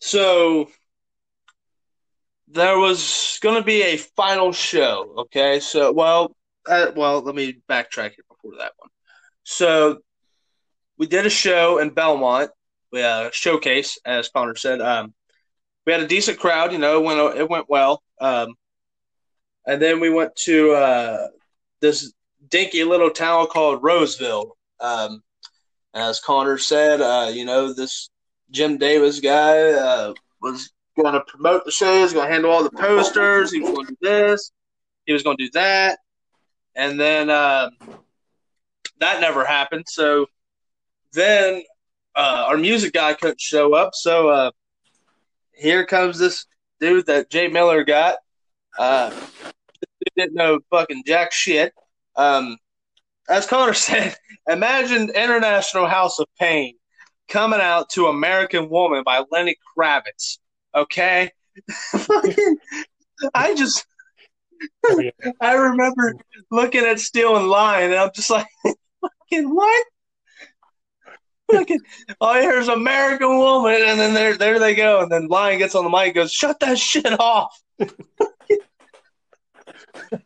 [0.00, 0.68] So
[2.48, 5.14] there was going to be a final show.
[5.18, 6.36] Okay, so well,
[6.68, 8.90] uh, well, let me backtrack here before that one.
[9.44, 9.98] So
[10.98, 12.50] we did a show in Belmont,
[12.92, 14.80] we uh, showcase, as Connor said.
[14.80, 15.14] Um,
[15.86, 16.72] we had a decent crowd.
[16.72, 18.02] You know, it went it went well.
[18.20, 18.54] Um,
[19.66, 21.26] and then we went to uh,
[21.80, 22.12] this
[22.48, 24.56] dinky little town called Roseville.
[24.80, 25.22] Um,
[25.96, 28.10] as Connor said, uh, you know, this
[28.50, 31.94] Jim Davis guy uh, was going to promote the show.
[31.94, 33.50] He was going to handle all the posters.
[33.50, 34.52] He was going to do this.
[35.06, 35.98] He was going to do that.
[36.74, 37.70] And then uh,
[39.00, 39.84] that never happened.
[39.88, 40.26] So
[41.12, 41.62] then
[42.14, 43.94] uh, our music guy couldn't show up.
[43.94, 44.50] So uh,
[45.54, 46.46] here comes this
[46.80, 48.16] dude that Jay Miller got.
[48.78, 49.10] Uh,
[50.16, 51.72] didn't know fucking jack shit.
[52.16, 52.56] Um,
[53.28, 54.16] as Connor said,
[54.48, 56.74] imagine International House of Pain
[57.28, 60.38] coming out to American Woman by Lenny Kravitz.
[60.74, 61.30] Okay?
[61.70, 62.56] Fucking,
[63.34, 63.86] I just,
[64.84, 65.02] Oh.
[65.40, 66.14] I remember
[66.50, 69.86] looking at Steele and Lion, and I'm just like, fucking what?
[71.50, 75.00] Fucking, oh, all I hear is American Woman, and then there, there they go.
[75.00, 77.60] And then Lion gets on the mic and goes, shut that shit off.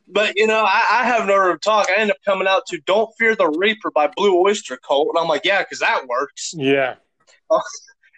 [0.09, 1.89] But, you know, I, I have no room to talk.
[1.91, 5.09] I end up coming out to Don't Fear the Reaper by Blue Oyster Cult.
[5.09, 6.55] And I'm like, yeah, because that works.
[6.57, 6.97] Yeah.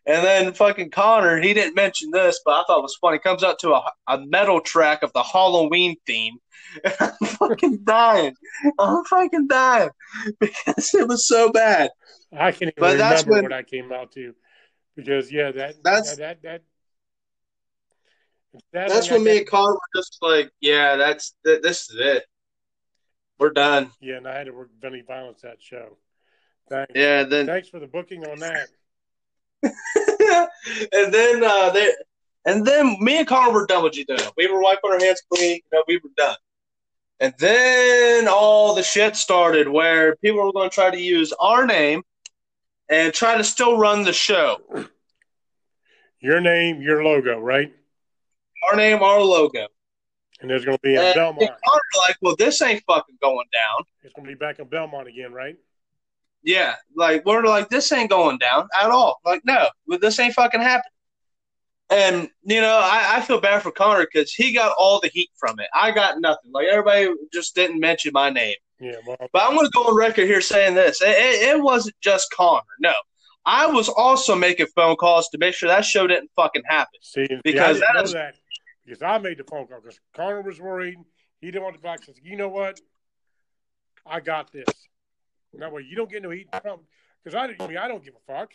[0.05, 3.21] And then fucking Connor, he didn't mention this, but I thought it was funny.
[3.21, 6.39] Comes out to a, a metal track of the Halloween theme.
[7.01, 8.35] I'm fucking dying.
[8.81, 9.91] I'm fucking dying
[10.41, 11.91] because it was so bad.
[12.33, 14.35] I can't even But remember when- what I came out to,
[14.97, 16.43] because yeah, that That's- that that.
[16.43, 16.63] that
[18.73, 22.25] That's when me and Connor were just like, yeah, that's th- this is it.
[23.39, 23.91] We're done.
[24.01, 25.97] Yeah, and I had to work Benny Violence that show.
[26.69, 26.93] Thanks.
[26.95, 28.69] Yeah, then Thanks for the booking on that.
[30.93, 31.93] and then uh, they,
[32.47, 34.05] and then me and Connor were done with you.
[34.37, 35.57] We were wiping our hands clean.
[35.57, 36.37] You know, we were done.
[37.21, 41.67] And then all the shit started where people were going to try to use our
[41.67, 42.03] name
[42.89, 44.59] and try to still run the show.
[46.21, 47.73] Your name, your logo, right?
[48.69, 49.67] Our name, our logo.
[50.41, 51.39] And there's going to be in And Belmont.
[51.65, 53.85] Connor like, well, this ain't fucking going down.
[54.03, 55.57] It's going to be back in Belmont again, right?
[56.45, 59.21] Yeah, like we're like this ain't going down at all.
[59.25, 59.69] Like no,
[60.01, 60.91] this ain't fucking happening.
[61.89, 65.31] And you know, I, I feel bad for Connor because he got all the heat
[65.39, 65.69] from it.
[65.73, 66.51] I got nothing.
[66.53, 68.57] Like everybody just didn't mention my name.
[68.81, 68.97] Yeah.
[69.07, 71.95] Well, But I'm going to go on record here saying this: it, it, it wasn't
[72.03, 72.63] just Connor.
[72.81, 72.93] No,
[73.47, 76.99] I was also making phone calls to make sure that show didn't fucking happen.
[77.03, 78.35] see, Because I didn't know that's- that
[78.85, 80.99] because I made the phone call because Connor was worried.
[81.41, 82.03] He didn't want the black.
[82.05, 82.81] Says, you know what?
[84.07, 84.67] I got this.
[85.55, 86.81] That way you don't get no heat from
[87.23, 88.53] because I, I mean I don't give a fuck.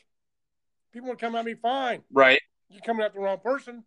[0.91, 2.01] People want to come at me, fine.
[2.11, 2.41] Right.
[2.69, 3.83] You're coming at the wrong person.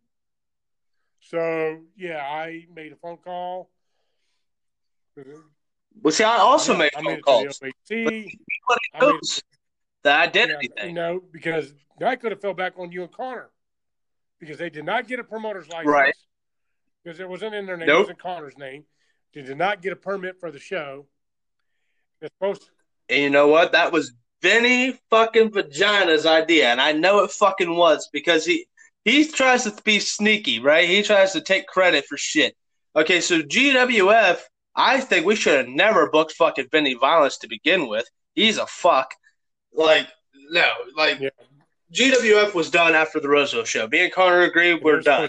[1.21, 3.71] So yeah, I made a phone call.
[6.03, 7.61] Well, see, I also Yeah, made I phone made it to calls.
[7.89, 8.31] the.
[8.95, 9.43] I made- knows
[10.03, 10.95] the identity Yeah, thing.
[10.95, 13.51] No, because that could have fell back on you and Connor
[14.39, 15.93] because they did not get a promoter's license.
[15.93, 16.15] Right.
[17.05, 17.97] Because it wasn't in their name, Nope.
[17.97, 18.85] it was in Connor's name.
[19.35, 21.07] They did not get a permit for the show.
[22.21, 22.69] It's supposed to,
[23.09, 23.73] And you know what?
[23.73, 28.67] That was Vinny fucking Vagina's idea, and I know it fucking was because he
[29.05, 30.87] he tries to be sneaky, right?
[30.89, 32.55] He tries to take credit for shit.
[32.95, 34.41] Okay, so GWF,
[34.77, 38.05] I think we should have never booked fucking Vinny Violence to begin with.
[38.35, 39.11] He's a fuck.
[39.73, 40.07] Like
[40.51, 41.31] no, like Yeah.
[41.95, 43.89] GWF was done after the Roseau show.
[43.89, 45.29] Me and Connor agreed we're done.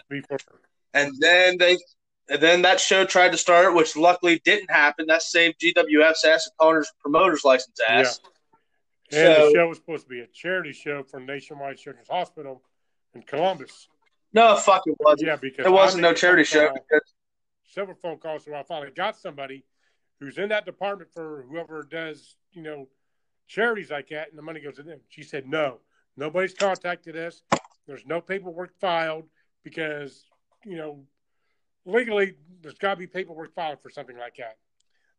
[0.93, 1.77] Supposed to be for- And then they,
[2.29, 5.07] and then that show tried to start, which luckily didn't happen.
[5.07, 8.19] That saved GWF's ass and Connor's promoter's license ass.
[9.11, 12.63] And So- the show was supposed to be a charity show for Nationwide Children's Hospital
[13.13, 13.87] in Columbus.
[14.33, 15.27] No, fuck it wasn't.
[15.27, 16.67] Yeah, because It wasn't no charity show.
[16.67, 17.13] call- Because,
[17.65, 19.65] several phone calls where I finally got somebody
[20.19, 22.87] who's in that department for whoever does, you know,
[23.47, 25.01] charities like that, and the money goes to them.
[25.09, 25.81] She said, no,
[26.15, 27.43] nobody's contacted us.
[27.87, 29.27] There's no paperwork filed
[29.63, 30.25] because,
[30.65, 31.03] you know,
[31.85, 34.57] legally there's got to be paperwork filed for something like that.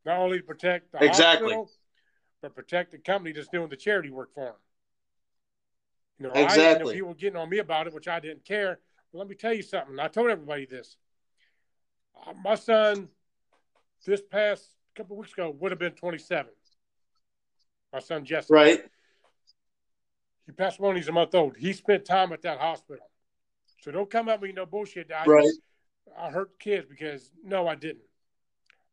[0.04, 1.54] Not only to protect the Exactly.
[1.54, 1.70] hospital,
[2.40, 4.54] but protect the company that's doing the charity work for them.
[6.18, 8.78] You know, I, you know, people getting on me about it, which I didn't care.
[9.12, 9.98] But let me tell you something.
[9.98, 10.96] I told everybody this.
[12.26, 13.08] Uh, my son,
[14.06, 16.52] this past couple of weeks ago, would have been 27.
[17.92, 18.52] My son Jesse.
[18.52, 18.80] right?
[20.46, 21.56] He passed away when he's a month old.
[21.56, 23.04] He spent time at that hospital.
[23.82, 25.10] So don't come at me no bullshit.
[25.12, 25.52] I, Right.
[26.16, 28.04] I hurt kids because no, I didn't.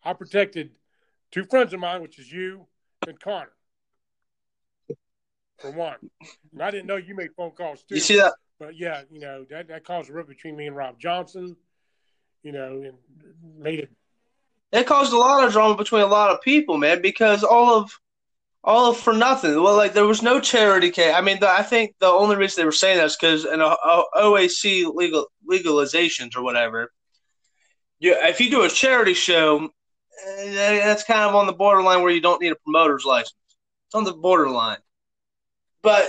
[0.03, 0.71] I protected
[1.31, 2.65] two friends of mine, which is you
[3.07, 3.51] and Connor.
[5.59, 5.97] For one,
[6.53, 7.95] and I didn't know you made phone calls too.
[7.95, 8.33] You see that?
[8.59, 11.57] But yeah, you know that that caused a rip between me and Rob Johnson.
[12.43, 12.93] You know, and
[13.57, 13.91] made it.
[14.71, 17.91] It caused a lot of drama between a lot of people, man, because all of
[18.63, 19.61] all for nothing.
[19.61, 21.13] Well, like there was no charity case.
[21.15, 23.61] I mean, the, I think the only reason they were saying that is because in
[23.61, 26.91] a, a, OAC legal legalizations or whatever.
[27.99, 29.69] Yeah, if you do a charity show,
[30.27, 33.33] eh, that's kind of on the borderline where you don't need a promoter's license.
[33.87, 34.77] It's on the borderline.
[35.81, 36.07] But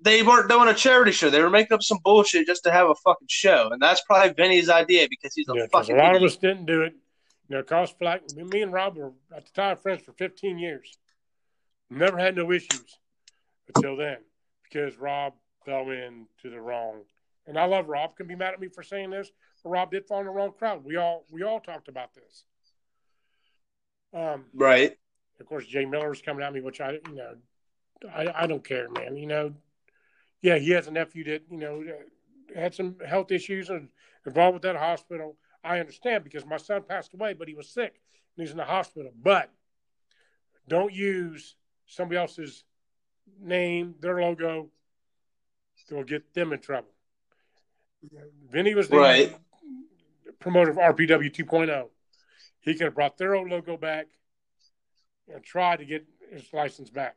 [0.00, 1.30] they weren't doing a charity show.
[1.30, 4.32] They were making up some bullshit just to have a fucking show, and that's probably
[4.32, 5.96] Vinny's idea because he's a Yeah, 'cause fucking.
[6.00, 6.94] a lot of us didn't do it.
[7.48, 8.22] You know, cost flack.
[8.36, 10.96] Me and Rob were at the time friends for 15 years.
[11.90, 12.98] Never had no issues
[13.66, 14.18] until then
[14.62, 17.02] because Rob fell into the wrong.
[17.46, 18.16] And I love Rob.
[18.16, 19.30] Can be mad at me for saying this,
[19.62, 20.84] but Rob did fall in the wrong crowd.
[20.84, 22.44] We all we all talked about this.
[24.12, 24.96] Um, Right.
[25.40, 27.34] of course, Jay Miller was coming at me, which I, you know,
[28.14, 29.16] I, I don't care, man.
[29.16, 29.54] You know,
[30.40, 31.84] yeah, he has a nephew that, you know,
[32.54, 33.88] had some health issues and
[34.26, 35.36] involved with that hospital.
[35.64, 38.00] I understand because my son passed away, but he was sick
[38.36, 39.12] and he's in the hospital.
[39.22, 39.50] But
[40.68, 41.56] don't use
[41.88, 42.64] somebody else's
[43.40, 44.70] name, their logo,
[45.88, 46.92] that will get them in trouble.
[48.50, 49.36] Vinny was the Right.
[50.38, 51.70] promoter of RPW 2.0.
[51.70, 51.90] oh.
[52.60, 54.06] He could have brought their old logo back
[55.32, 57.16] and tried to get his license back.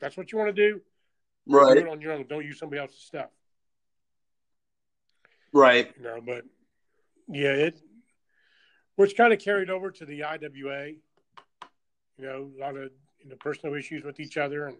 [0.00, 0.78] That's what you want to do.
[1.46, 1.76] Do Right.
[1.78, 2.26] it on your own.
[2.26, 3.30] Don't use somebody else's stuff.
[5.52, 5.94] Right.
[5.96, 6.44] You know, but
[7.28, 7.80] yeah, it
[8.96, 10.88] which kind of carried over to the IWA.
[10.88, 11.00] You
[12.18, 12.92] know, a lot of
[13.22, 14.76] you know personal issues with each other, and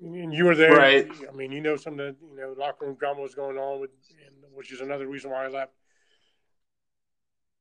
[0.00, 0.76] and you were there.
[0.76, 1.08] Right.
[1.28, 3.80] I mean, you know, some of the you know locker room drama was going on
[3.80, 3.90] with,
[4.26, 5.72] and which is another reason why I left.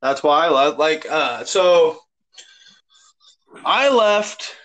[0.01, 0.79] That's why I left.
[0.79, 1.99] Like, uh, so
[3.63, 4.55] I left.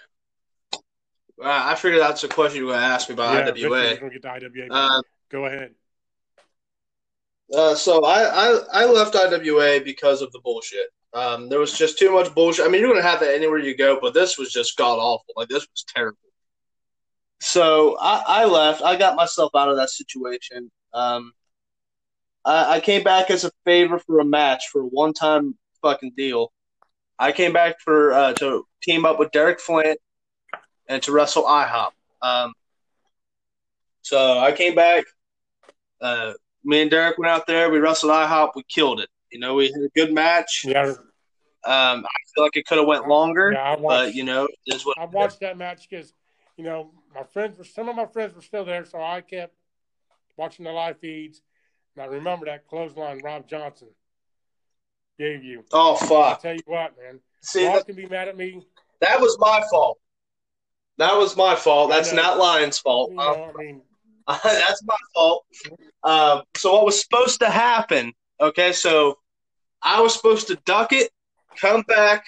[1.41, 4.11] Uh, I figured that's a question you were going to ask me about yeah, IWA.
[4.11, 4.67] get to IWA.
[4.69, 5.75] Uh, Go ahead.
[7.55, 10.89] uh, so I, I I left IWA because of the bullshit.
[11.15, 12.67] Um, there was just too much bullshit.
[12.67, 14.99] I mean, you're going to have that anywhere you go, but this was just god
[14.99, 15.35] awful.
[15.37, 16.19] Like, this was terrible.
[17.41, 18.83] So I, I left.
[18.83, 20.71] I got myself out of that situation.
[20.93, 21.33] Um,
[22.45, 26.13] I, I came back as a favor for a match for a one time fucking
[26.17, 26.53] deal.
[27.19, 29.99] I came back for uh, to team up with Derek Flint
[30.89, 31.91] and to wrestle IHOP.
[32.23, 32.53] Um,
[34.03, 35.05] so I came back.
[36.01, 36.35] Uh,
[36.65, 37.71] me and Derek went out there.
[37.71, 38.51] We wrestled IHOP.
[38.57, 39.09] We killed it.
[39.31, 40.65] You know, we had a good match.
[40.67, 40.95] Yeah,
[41.65, 43.63] Um, I feel like it could have went longer, yeah.
[43.63, 43.83] I watched.
[43.83, 46.13] but you know, is what I watched that match because,
[46.57, 49.55] you know, my friends were some of my friends were still there, so I kept
[50.37, 51.43] watching the live feeds.
[51.95, 53.89] And I remember that clothesline Rob Johnson
[55.19, 55.65] gave you.
[55.73, 56.11] Oh fuck!
[56.11, 56.43] I'll fuck!
[56.43, 57.21] tell you what, man.
[57.43, 58.67] See, Rob that, can be mad at me.
[59.01, 59.99] that was my fault.
[60.97, 61.91] That was my fault.
[61.91, 63.11] That's not Lion's fault.
[63.11, 63.83] You know, I mean,
[64.45, 65.45] That's my fault.
[66.03, 68.13] Uh, so what was supposed to happen?
[68.41, 69.19] Okay, so
[69.83, 71.11] I was supposed to duck it,
[71.61, 72.25] come back,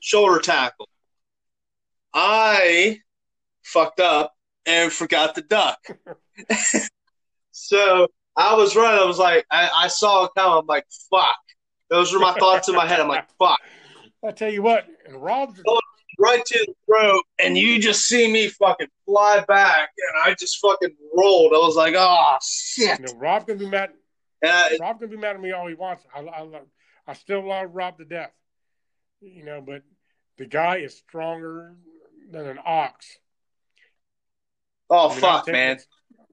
[0.00, 0.88] shoulder tackle.
[2.14, 3.00] I
[3.62, 4.34] fucked up
[4.66, 5.78] and forgot to duck.
[7.50, 9.00] so I was running.
[9.00, 10.58] I was like, I, I saw it come.
[10.58, 11.36] I'm like, fuck.
[11.90, 13.00] Those were my thoughts in my head.
[13.00, 13.60] I'm like, fuck.
[14.26, 15.60] I tell you what, and Rob's
[16.18, 20.58] Right to the throat, and you just see me fucking fly back, and I just
[20.58, 21.52] fucking rolled.
[21.54, 23.00] I was like, oh shit.
[23.00, 23.90] you know, Rob can be mad.
[24.42, 26.04] I, Rob can be mad at me all he wants.
[26.14, 26.66] I, I, love,
[27.06, 28.32] I still love Rob to death.
[29.20, 29.82] You know, but
[30.36, 31.76] the guy is stronger
[32.30, 33.18] than an ox.
[34.90, 35.76] oh I mean, fuck, man.
[35.76, 35.86] this-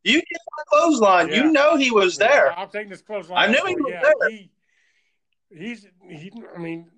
[0.04, 1.30] You get my clothesline.
[1.30, 1.36] Yeah.
[1.36, 2.58] You know he was there.
[2.58, 3.50] I'm taking this clothesline.
[3.50, 4.30] I knew he was yeah, there.
[4.30, 4.52] He,
[5.52, 6.32] he's he.
[6.56, 6.90] I mean,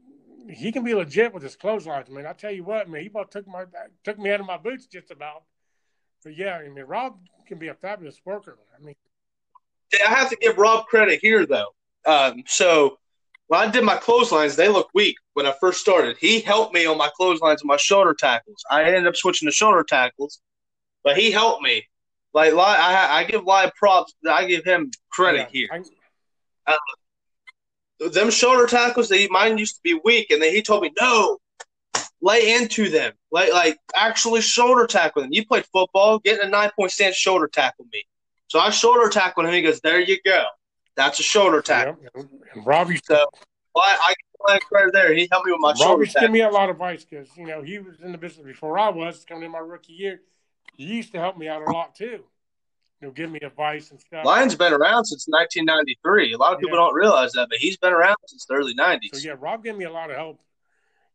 [0.49, 2.07] he can be legit with his clotheslines.
[2.09, 3.66] I mean, I tell you what, man, he about took my
[4.03, 5.43] took me out of my boots just about.
[6.24, 8.57] But yeah, I mean, Rob can be a fabulous worker.
[8.80, 8.95] I mean,
[9.94, 11.74] I have to give Rob credit here, though.
[12.06, 12.98] Um, so
[13.48, 16.18] when I did my clotheslines, they looked weak when I first started.
[16.20, 18.64] He helped me on my clotheslines and my shoulder tackles.
[18.70, 20.39] I ended up switching to shoulder tackles,
[21.04, 21.88] but he helped me.
[22.34, 24.14] Like I, I give Live props.
[24.28, 25.84] I give him credit yeah, here.
[26.68, 26.78] I-
[28.10, 31.38] them shoulder tackles, they mine used to be weak, and then he told me no,
[32.22, 35.32] lay into them, like like actually shoulder tackle them.
[35.32, 38.04] You played football, get a nine point stance, shoulder tackle me.
[38.52, 39.54] So I shoulder tackled him.
[39.54, 40.43] He goes, there you go,
[40.97, 41.95] that's a shoulder tackle.
[42.04, 42.24] yeah,
[42.54, 43.26] and Rob used So
[43.74, 44.14] well, I,
[44.45, 45.14] I credit there.
[45.14, 47.45] He helped me with my shoulder to give me a lot of advice because you
[47.45, 50.20] know he was in the business before I was coming in my rookie year.
[50.74, 52.26] He used to help me out a lot too.
[52.99, 54.26] You know, give me advice and stuff.
[54.26, 56.34] Lion's been around since 1993.
[56.34, 56.88] A lot of people Yeah.
[56.88, 59.16] don't realize that, but he's been around since the early 90s.
[59.16, 60.41] So yeah, Rob gave me a lot of help,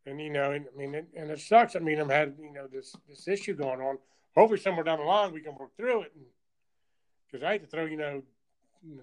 [0.07, 1.77] and you know, and, I mean, it, and it sucks.
[1.77, 3.99] I mean, I'm had you know this this issue going on.
[4.35, 6.13] Hopefully, somewhere down the line we can work through it.
[7.27, 8.23] Because I hate to throw you know,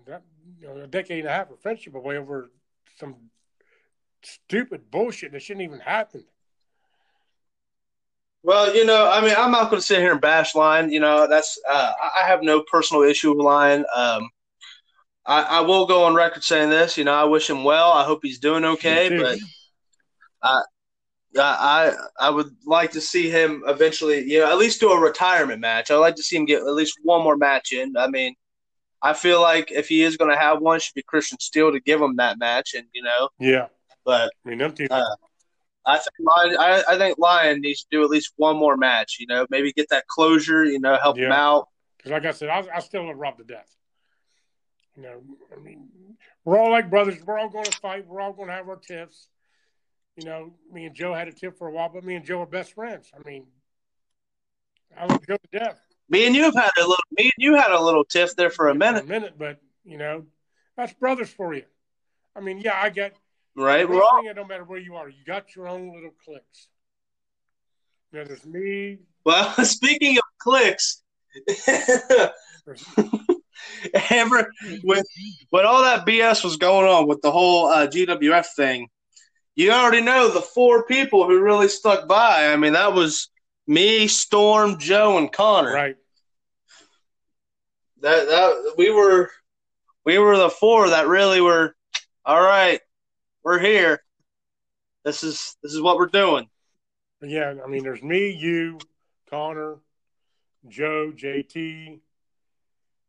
[0.07, 0.21] that,
[0.59, 2.49] you know a decade and a half of friendship away over
[2.97, 3.15] some
[4.21, 6.23] stupid bullshit that shouldn't even happen.
[8.43, 10.91] Well, you know, I mean, I'm not going to sit here and bash Lion.
[10.91, 13.85] You know, that's uh, I have no personal issue with Lion.
[13.95, 14.29] Um,
[15.25, 16.97] I, I will go on record saying this.
[16.97, 17.91] You know, I wish him well.
[17.91, 19.17] I hope he's doing okay.
[19.17, 19.39] But
[20.41, 20.61] I,
[21.37, 24.23] I I would like to see him eventually.
[24.23, 25.91] You know, at least do a retirement match.
[25.91, 27.95] I'd like to see him get at least one more match in.
[27.97, 28.35] I mean,
[29.01, 31.71] I feel like if he is going to have one, it should be Christian Steele
[31.71, 32.73] to give him that match.
[32.75, 33.67] And you know, Yeah,
[34.05, 34.87] but I mean, two.
[34.89, 35.03] Uh,
[35.85, 39.17] I think Lion, I, I think Lion needs to do at least one more match.
[39.19, 40.63] You know, maybe get that closure.
[40.63, 41.67] You know, help him out.
[41.97, 43.69] Because, like I said, I, I still love Rob to death.
[44.95, 45.21] You know,
[45.51, 45.89] I mean,
[46.45, 47.15] we're all like brothers.
[47.25, 48.05] We're all going to fight.
[48.07, 49.27] We're all going to have our tiffs.
[50.17, 52.41] You know, me and Joe had a tip for a while, but me and Joe
[52.41, 53.11] are best friends.
[53.15, 53.45] I mean,
[54.97, 55.79] I love Joe to death.
[56.09, 57.03] Me and you have had a little.
[57.17, 59.97] Me and you had a little tiff there for a minute, A minute, but you
[59.97, 60.25] know,
[60.77, 61.63] that's brothers for you.
[62.35, 63.15] I mean, yeah, I get
[63.55, 63.89] right?
[63.89, 64.21] We're all.
[64.27, 65.09] It don't matter where you are.
[65.09, 66.67] You got your own little cliques.
[68.11, 68.99] You know, there's me.
[69.25, 69.51] well.
[69.65, 71.01] Speaking of clicks,
[74.11, 74.51] ever
[74.83, 75.03] when
[75.49, 78.89] when all that BS was going on with the whole uh, GWF thing,
[79.55, 82.47] you already know the four people who really stuck by.
[82.51, 83.29] I mean, that was
[83.67, 85.73] me, Storm, Joe, and Connor.
[85.73, 85.95] right.
[88.01, 89.31] that that we were
[90.05, 91.75] we were the four that really were
[92.25, 92.81] all right
[93.43, 94.01] we're here
[95.05, 96.49] this is this is what we're doing
[97.23, 98.79] yeah, I mean, there's me, you,
[99.29, 99.77] Connor,
[100.67, 102.01] Joe, JT, you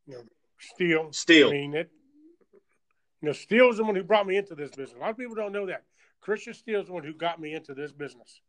[0.07, 0.23] know,
[0.59, 1.13] Steele.
[1.13, 1.49] Steele.
[1.49, 1.91] I mean, it.
[3.21, 4.97] You know, Steele's the one who brought me into this business.
[4.97, 5.83] A lot of people don't know that.
[6.25, 8.41] Christian Steele's the one who got me into this business,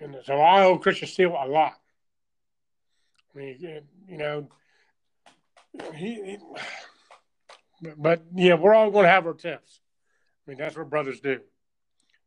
[0.00, 1.74] and so I owe Christian Steele a lot.
[3.34, 4.48] I mean, you know,
[5.94, 6.14] he.
[6.14, 6.38] he
[7.98, 9.80] but, yeah, we're all going to have our tips.
[10.46, 11.40] I mean, that's what brothers do.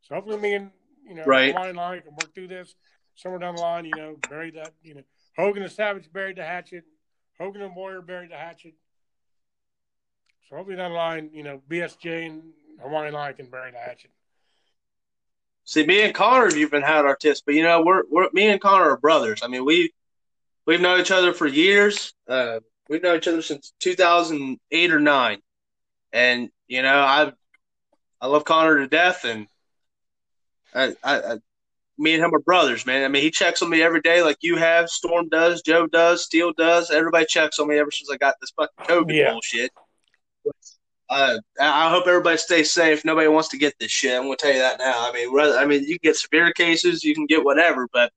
[0.02, 0.72] So hopefully, me and
[1.08, 1.56] you know, Right.
[1.56, 2.76] And I can work through this
[3.16, 3.86] somewhere down the line.
[3.86, 4.74] You know, bury that.
[4.84, 5.04] You know,
[5.38, 6.84] Hogan and Savage buried the hatchet.
[7.40, 8.74] Hogan and Warrior buried the hatchet.
[10.50, 12.42] So hopefully down the line, you know, BSJ and
[12.82, 14.12] Hawaiian Lion can bury the hatchet.
[15.64, 18.48] see me and connor you've been had our tips but you know we're, we're me
[18.48, 19.92] and connor are brothers i mean we
[20.66, 22.60] we've known each other for years uh,
[22.90, 25.42] we've known each other since 2008 or 9
[26.14, 27.32] and you know i
[28.22, 29.48] i love connor to death and
[30.76, 31.38] I, I, I
[31.98, 33.04] me and him are brothers, man.
[33.04, 34.88] I mean, he checks on me every day, like you have.
[34.88, 36.92] Storm does, Joe does, Steele does.
[36.92, 39.32] Everybody checks on me ever since I got this fucking COVID Yeah.
[39.32, 39.72] bullshit.
[41.10, 43.06] Uh, I hope everybody stays safe.
[43.06, 44.14] Nobody wants to get this shit.
[44.14, 45.10] I'm gonna tell you that now.
[45.10, 48.12] I mean, rather, I mean, you can get severe cases, you can get whatever, but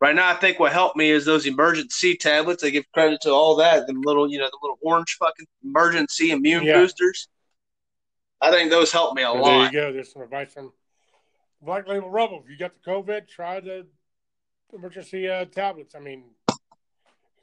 [0.00, 2.62] Right now, I think what helped me is those Emergen-C tablets.
[2.62, 3.86] I give credit to all that.
[3.86, 6.74] The little, you know, the little orange fucking Emergen-C immune Yeah.
[6.74, 7.28] boosters.
[8.38, 9.44] I think those helped me a So lot.
[9.44, 9.92] there you go.
[9.94, 10.74] There's some advice from
[11.62, 12.42] Black Label Rebel.
[12.44, 13.86] If you got the COVID, try the
[14.74, 15.94] Emergen-C uh, tablets.
[15.94, 16.24] I mean,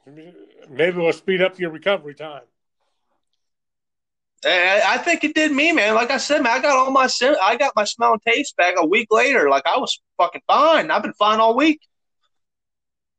[0.06, 2.42] maybe it'll speed up your recovery time.
[4.44, 5.94] I, think it did me, man.
[5.94, 7.08] Like I said, man, I got all my
[7.42, 9.48] I got my smell and taste back a week later.
[9.48, 10.90] Like I was fucking fine.
[10.90, 11.80] I've been fine all week.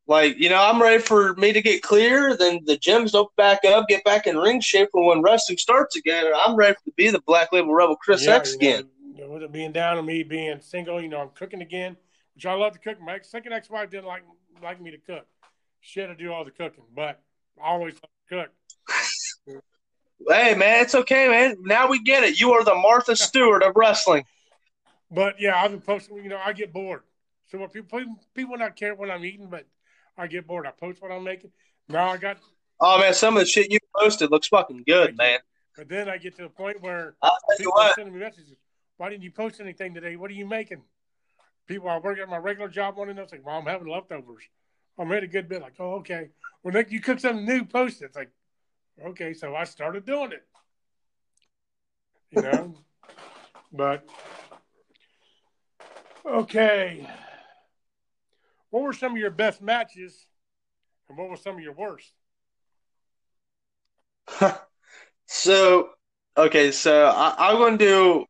[0.05, 2.35] Like you know, I'm ready for me to get clear.
[2.35, 5.95] Then the gyms open back up, get back in ring shape for when wrestling starts
[5.95, 6.25] again.
[6.45, 8.89] I'm ready to be the Black Label Rebel Criss Yeah, X you again.
[9.17, 11.95] know, with it being down and me being single, you know, I'm cooking again,
[12.35, 12.99] which I love to cook.
[12.99, 14.23] My second ex-wife didn't like
[14.61, 15.25] like me to cook.
[15.79, 17.21] She had to do all the cooking, but
[17.61, 18.49] I always love to
[19.47, 19.63] cook.
[20.27, 21.57] Hey, man, it's okay, man.
[21.61, 22.39] Now we get it.
[22.39, 24.23] You are the Martha Stewart of wrestling.
[25.11, 26.17] But yeah, I've been posting.
[26.17, 27.01] You know, I get bored.
[27.47, 27.99] So what people
[28.33, 29.65] people not care what I'm eating, but
[30.17, 30.65] I get bored.
[30.65, 31.51] I post what I'm making.
[31.89, 32.37] Now I got,
[32.79, 35.39] Oh man, some of the shit you posted looks fucking good, man.
[35.77, 38.19] but then I get to the point where I'll tell you people are sending me
[38.19, 38.55] messages.
[38.97, 40.15] Why didn't you post anything today?
[40.15, 40.81] What are you making?
[41.67, 43.23] People I work at my regular job wanting to know.
[43.23, 44.43] It's like, well, I'm having leftovers.
[44.97, 45.61] I made a good bit.
[45.61, 46.29] Like, oh, okay.
[46.61, 48.05] Well, Nick, you cook something new, post it.
[48.05, 48.31] It's like,
[49.05, 49.33] okay.
[49.33, 50.45] So I started doing it.
[52.31, 52.75] You know,
[53.73, 54.07] but
[56.25, 57.07] okay.
[58.69, 60.25] What were some of your best matches,
[61.07, 62.11] and what were some of your worst?
[65.25, 65.89] So,
[66.37, 68.25] okay, so I, I'm going to do.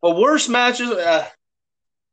[0.00, 0.90] Well, worst matches.
[0.90, 1.26] Uh,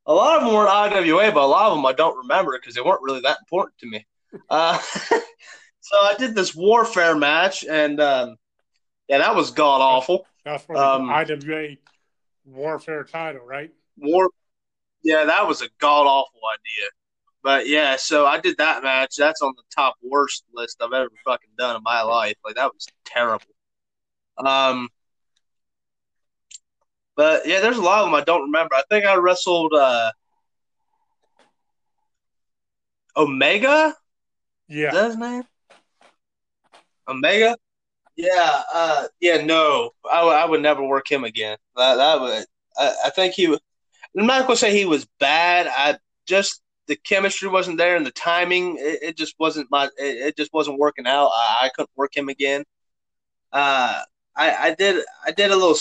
[0.06, 2.76] a lot of them weren't IWA, but a lot of them I don't remember because
[2.76, 4.06] they weren't really that important to me.
[4.50, 4.78] Uh,
[5.84, 8.38] so I did this Warfare match, and um,
[9.08, 10.26] yeah, that was god awful.
[10.46, 11.76] That's for the Um, IWA
[12.46, 13.72] Warfare title, right?
[13.98, 14.30] War,
[15.04, 16.90] yeah, that was a god awful idea.
[17.44, 19.16] But yeah, so I did that match.
[19.18, 22.36] That's on the top worst list I've ever fucking done in my life.
[22.46, 23.46] Like that was terrible.
[24.38, 24.90] Um,
[27.16, 28.76] but yeah, there's a lot of them I don't remember.
[28.76, 30.12] I think I wrestled uh,
[33.16, 33.90] Omega.
[33.90, 33.96] Is
[34.78, 34.92] Yeah.
[34.92, 35.44] that his name?
[37.08, 37.58] Omega.
[38.16, 38.64] Yeah.
[38.74, 39.38] Uh, yeah.
[39.46, 41.58] No, I, w- I would never work him again.
[41.76, 42.46] That, that would.
[42.78, 43.48] I, I think he.
[43.48, 45.68] I'm not gonna say he was bad.
[45.70, 45.98] I
[46.28, 48.78] just the chemistry wasn't there and the timing.
[48.80, 49.86] It, it just wasn't my.
[49.98, 51.32] It, it just wasn't working out.
[51.36, 52.64] I, I couldn't work him again.
[53.52, 54.02] Uh,
[54.36, 55.04] I, I did.
[55.26, 55.78] I did a little.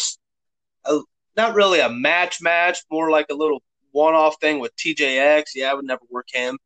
[0.85, 1.01] A,
[1.37, 3.63] not really a match match, more like a little
[3.93, 5.45] one-off thing with TJX.
[5.55, 6.59] Yeah, I would never work him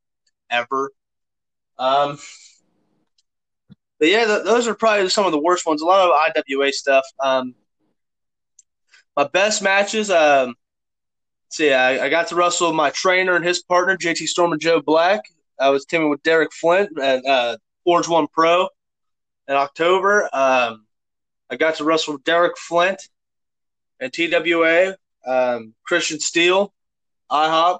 [0.50, 0.90] ever.
[1.78, 2.18] Um,
[3.98, 5.82] but yeah, th- those are probably some of the worst ones.
[5.82, 7.04] A lot of IWA stuff.
[7.20, 7.54] Um,
[9.16, 10.10] my best matches.
[10.10, 10.54] Um,
[11.48, 14.80] see, I, I got to wrestle my trainer and his partner, JT Storm and Joe
[14.80, 15.22] Black.
[15.58, 18.68] I was teaming with Derek Flint and uh, Forge One Pro
[19.48, 20.28] in October.
[20.32, 20.86] Um,
[21.48, 23.00] I got to wrestle with Derek Flint
[24.00, 26.74] and TWA, um, Christian Steele,
[27.30, 27.78] IHOP.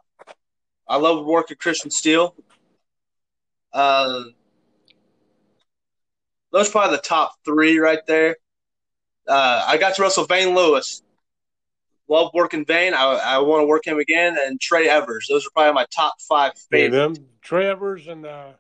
[0.88, 2.34] I love working Christian Steele.
[3.72, 4.22] Uh,
[6.52, 8.36] those are probably the top three right there.
[9.28, 11.02] Uh, I got to wrestle Vane Lewis.
[12.08, 12.94] Love working Vane.
[12.94, 14.36] I, I want to work him again.
[14.44, 15.26] And Trey Evers.
[15.28, 17.18] Those are probably my top five Yeah, favorites.
[17.18, 18.50] them Trey Evers and uh,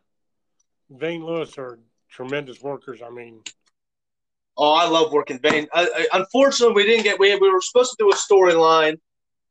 [0.90, 1.78] Vane Lewis are
[2.10, 3.00] tremendous workers.
[3.02, 3.42] I mean,
[4.58, 5.68] Oh, I love working Vane.
[5.72, 7.18] Uh, uh, unfortunately, we didn't get.
[7.20, 8.98] We we were supposed to do a storyline.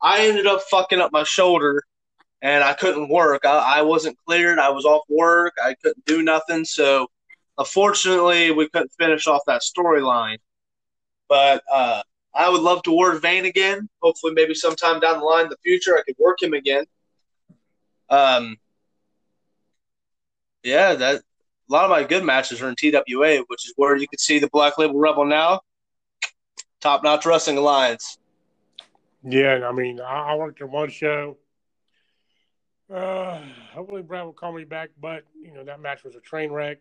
[0.02, 1.84] I ended up fucking up my shoulder,
[2.42, 3.46] and I couldn't work.
[3.46, 4.58] I, I wasn't cleared.
[4.58, 5.54] I was off work.
[5.64, 6.66] I couldn't do nothing.
[6.66, 7.06] So,
[7.58, 10.38] unfortunately, we couldn't finish off that storyline.
[11.28, 12.03] But uh,
[12.34, 13.89] I would love to work Vane again.
[14.01, 16.86] Hopefully, maybe sometime down the line in the future, I could work him again.
[18.10, 18.58] Um,
[20.64, 21.16] yeah, that
[21.70, 24.39] a lot of my good matches are in TWA, which is where you can see
[24.39, 25.62] the Black Label Rebel now.
[26.82, 28.18] Top Notch Wrestling Alliance.
[29.24, 31.38] yeah, I mean, I, I worked in one show.
[32.93, 33.41] Uh,
[33.74, 36.78] hopefully, Brad will call me back, but you know that match was a train wreck.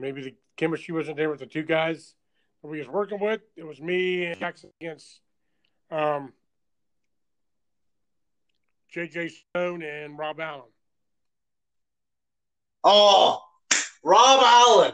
[0.00, 2.14] Maybe the chemistry wasn't there with the two guys
[2.62, 3.42] that we was working with.
[3.54, 5.20] It was me and Jackson against
[5.90, 6.32] um,
[8.94, 10.70] JJ Stone and Rob Allen.
[12.82, 13.42] Oh,
[14.02, 14.92] Rob Allen.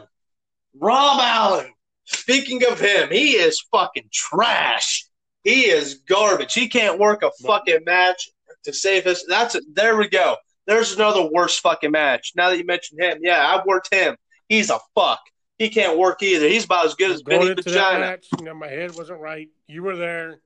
[0.75, 1.73] Rob Allen.
[2.03, 5.05] Speaking of him, he is fucking trash.
[5.43, 6.53] He is garbage.
[6.53, 8.29] He can't work a fucking match
[8.65, 9.23] to save us.
[9.27, 9.63] That's it.
[9.73, 10.35] There we go.
[10.65, 12.33] There's another worst fucking match.
[12.35, 14.17] Now that you mentioned him, yeah, I've worked him.
[14.49, 15.19] He's a fuck.
[15.57, 16.47] He can't work either.
[16.47, 17.99] He's about as good as Going Benny into that Vagina.
[17.99, 19.49] match, you know, my head wasn't right.
[19.67, 20.39] You were there in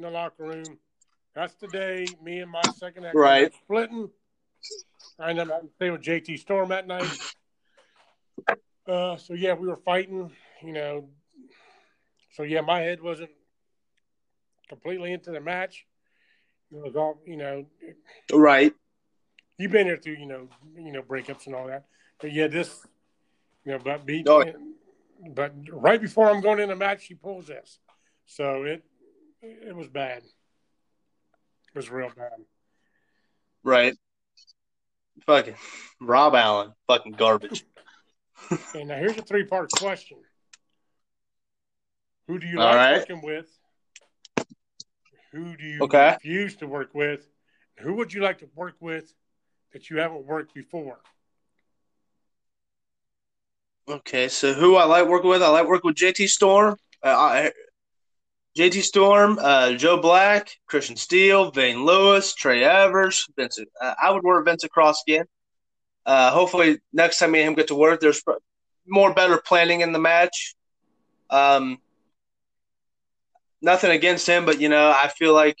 [0.00, 0.78] the locker room.
[1.34, 3.52] That's the day me and my second ex Right.
[3.64, 4.08] splitting.
[5.18, 7.10] I ended up staying with JT Storm that night.
[8.86, 10.30] Uh, so yeah, we were fighting,
[10.62, 11.08] you know.
[12.34, 13.30] So yeah, my head wasn't
[14.68, 15.86] completely into the match.
[16.72, 17.66] It was all, you know.
[18.32, 18.72] Right.
[19.58, 21.84] You've been here through, you know, you know, breakups and all that.
[22.20, 22.86] But yeah, this,
[23.64, 24.44] you know, but be, Oh.
[25.30, 27.78] but right before I'm going in the match, she pulls this.
[28.26, 28.84] So it,
[29.42, 30.22] it was bad.
[30.22, 32.32] It was real bad.
[33.62, 33.94] Right.
[35.26, 35.54] Fucking
[36.00, 36.72] Rob Allen.
[36.86, 37.64] Fucking garbage.
[38.52, 40.18] Okay, now here's a three part question.
[42.26, 42.98] Who do you All like right.
[42.98, 43.46] working with?
[45.32, 46.12] Who do you Okay.
[46.14, 47.26] refuse to work with?
[47.78, 49.14] Who would you like to work with
[49.72, 50.98] that you haven't worked before?
[53.88, 55.42] Okay, so who I like working with?
[55.42, 56.76] I like working with JT Storm.
[57.02, 57.50] Uh,
[58.56, 63.68] JT Storm, uh, Joe Black, Christian Steele, Vane Lewis, Trey Evers, Vincent.
[63.80, 65.24] Uh, I would work Vincent Cross again.
[66.04, 68.22] Uh, hopefully, next time me and him get to work, there's
[68.86, 70.54] more better planning in the match.
[71.30, 71.78] Um,
[73.62, 75.58] nothing against him, but you know, I feel like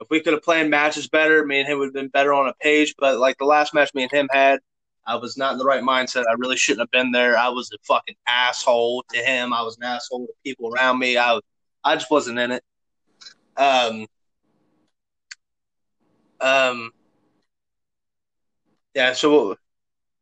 [0.00, 2.48] if we could have planned matches better, me and him would have been better on
[2.48, 2.94] a page.
[2.98, 4.60] But like the last match me and him had,
[5.06, 6.24] I was not in the right mindset.
[6.28, 7.36] I really shouldn't have been there.
[7.36, 9.52] I was a fucking asshole to him.
[9.52, 11.18] I was an asshole to people around me.
[11.18, 11.40] I,
[11.82, 12.62] I just wasn't in it.
[13.56, 14.06] Um,
[16.40, 16.90] um,
[18.94, 19.12] yeah.
[19.12, 19.56] So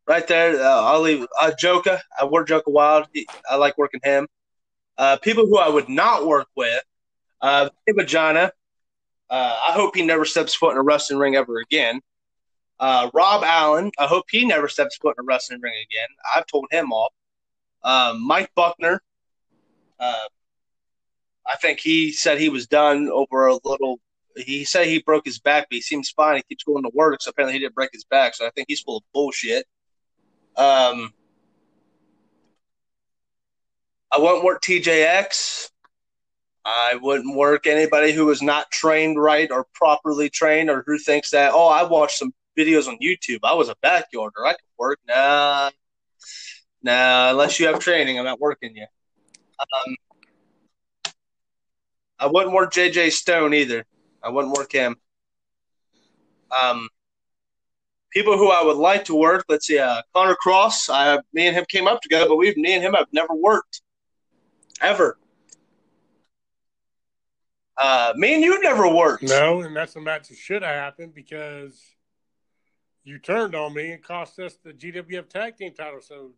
[0.06, 1.26] right there, uh, I'll leave.
[1.40, 3.06] Uh, Joka, I work Joka Wild.
[3.12, 4.26] He, I like working him.
[4.98, 6.82] Uh, people who I would not work with,
[7.40, 8.52] uh, Vagina.
[9.30, 12.00] Uh, I hope he never steps foot in a wrestling ring ever again.
[12.82, 16.08] Uh, Rob Allen, I hope he never steps foot in a wrestling ring again.
[16.34, 17.12] I've told him off.
[17.84, 19.00] Uh, Mike Buckner,
[20.00, 20.26] uh,
[21.46, 24.00] I think he said he was done over a little.
[24.36, 26.38] He said he broke his back, but he seems fine.
[26.38, 28.34] He keeps going to work, so apparently he didn't break his back.
[28.34, 29.64] So I think he's full of bullshit.
[30.56, 31.14] Um,
[34.10, 35.70] I wouldn't work TJX.
[36.64, 41.30] I wouldn't work anybody who is not trained right or properly trained or who thinks
[41.30, 43.40] that, oh, I watched some videos on YouTube.
[43.42, 44.44] I was a backyarder.
[44.46, 44.98] I could work.
[45.06, 45.70] Nah.
[46.82, 48.86] Nah, unless you have training, I'm not working you.
[49.60, 49.96] Um,
[52.18, 53.84] I wouldn't work JJ Stone either.
[54.22, 54.96] I wouldn't work him.
[56.50, 56.88] Um,
[58.10, 60.90] people who I would like to work, let's see, uh, Connor Cross.
[60.90, 63.82] I, me and him came up together, but we've, me and him have never worked.
[64.80, 65.18] Ever.
[67.76, 69.22] Uh, me and you never worked.
[69.24, 71.80] No, and that's a match that should have happened because
[73.04, 76.00] you turned on me and cost us the GWF tag team title.
[76.00, 76.32] So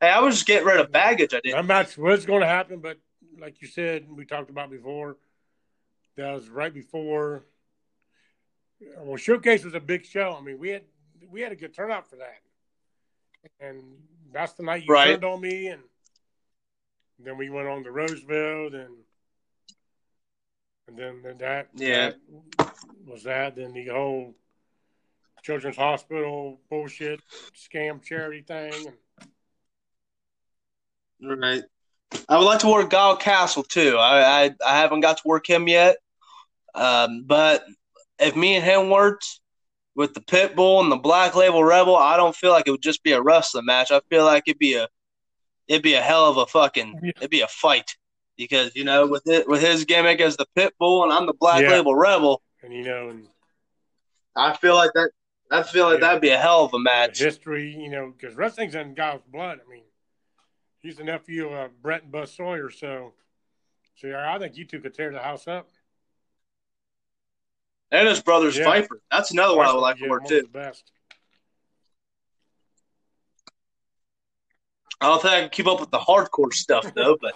[0.00, 1.32] Hey, I was just getting rid of baggage.
[1.32, 1.54] I did.
[1.54, 2.98] that match was going to happen, but
[3.38, 5.16] like you said, we talked about before,
[6.16, 7.44] that was right before.
[8.98, 10.36] Well, Showcase was a big show.
[10.36, 10.82] I mean, we had
[11.30, 12.40] we had a good turnout for that,
[13.60, 13.80] and
[14.32, 15.12] that's the night you Right.
[15.12, 15.82] turned on me, and
[17.20, 19.04] then we went on to Roseville, and
[20.88, 22.10] and then that Yeah.
[22.58, 22.61] that
[23.06, 23.56] was that.
[23.56, 24.34] Then the whole
[25.42, 27.20] Children's Hospital bullshit
[27.54, 28.92] scam charity thing,
[31.20, 31.62] Right.
[32.28, 33.96] I would like to work Guile Castle too.
[33.98, 35.96] I, I I haven't got to work him yet.
[36.74, 37.64] Um, but
[38.18, 39.40] if me and him worked
[39.94, 43.02] with the Pitbull and the Black Label Rebel, I don't feel like it would just
[43.02, 43.90] be a wrestling match.
[43.90, 44.88] I feel like it'd be a
[45.68, 47.96] it'd be a hell of a fucking it'd be a fight
[48.36, 51.62] because you know with it with his gimmick as the Pitbull and I'm the Black
[51.62, 51.70] Yeah.
[51.70, 53.28] Label Rebel, and you know, and
[54.36, 55.10] I feel like that.
[55.50, 56.06] I feel like Yeah.
[56.06, 57.18] that'd be a hell of a match.
[57.18, 59.60] history, you know, because wrestling's in Giles' blood.
[59.64, 59.84] I mean,
[60.80, 63.12] he's the nephew of uh, Brett and Buzz Sawyer, so
[63.96, 65.68] so yeah, I think you two could tear the house up.
[67.90, 68.64] And his brother's Yeah.
[68.64, 69.02] Viper.
[69.10, 70.48] That's another one I would like Yeah, to work one of too.
[70.48, 70.90] best.
[75.02, 77.34] I don't think I can keep up with the hardcore stuff though, but.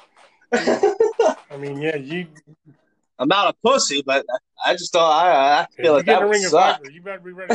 [1.50, 2.28] I mean, yeah, you.
[3.18, 4.24] I'm not a pussy, but
[4.64, 5.02] I just don't.
[5.02, 6.78] I, I feel you like that in a would ring suck.
[6.78, 7.52] Viper, you better be ready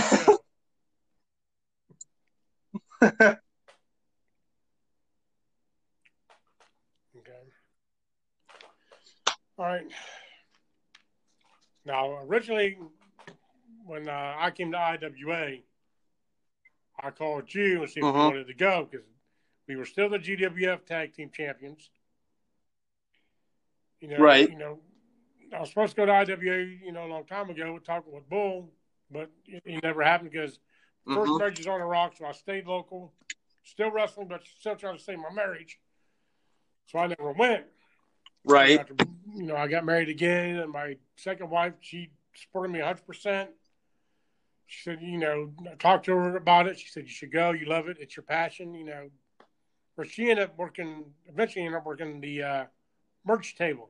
[3.01, 3.37] okay.
[9.57, 9.85] All right.
[11.85, 12.77] Now, originally,
[13.85, 15.57] when uh, I came to IWA,
[17.03, 18.25] I called you and see if you Mhm.
[18.25, 19.05] wanted to go because
[19.67, 21.89] we were still the GWF Tag Team Champions.
[23.99, 24.49] You know, Right.
[24.49, 24.79] You know,
[25.53, 28.29] I was supposed to go to IWA, you know, a long time ago, talking with
[28.29, 28.71] Bull,
[29.09, 30.59] but it, it never happened because
[31.05, 33.11] the first marriage is on the rock, so I stayed local,
[33.63, 35.79] still wrestling, but still trying to save my marriage.
[36.87, 37.65] So I never went.
[38.45, 38.79] Right.
[38.79, 38.95] After,
[39.35, 43.47] you know, I got married again, and my second wife, she supported me 100%.
[44.67, 46.79] she said, you know, I talked to her about it.
[46.79, 47.51] She said, you should go.
[47.51, 47.97] You love it.
[47.99, 49.09] It's your passion, you know.
[49.97, 52.65] But she ended up working, eventually ended up working the uh,
[53.25, 53.89] merch table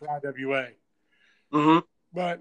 [0.00, 0.68] for IWA.
[1.52, 1.78] Mm-hmm.
[2.12, 2.40] But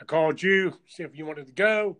[0.00, 1.98] I called you, see if you wanted to go.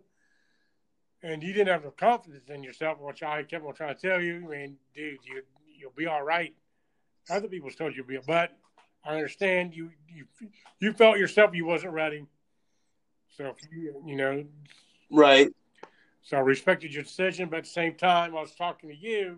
[1.23, 4.19] And you didn't have the confidence in yourself, which I kept on trying to tell
[4.19, 4.37] you.
[4.47, 5.43] I mean, dude, you,
[5.77, 6.55] you'll be all right.
[7.29, 8.57] Other people told you to be, but
[9.05, 10.25] I understand you, you,
[10.79, 12.25] you felt yourself you wasn't ready.
[13.37, 14.45] So, you, you know,
[15.11, 15.49] Right.
[16.23, 19.37] so I respected your decision, but at the same time, I was talking to you.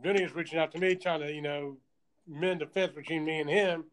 [0.00, 1.76] Vinny was reaching out to me, trying to, you know,
[2.30, 3.84] mend defense between me and him.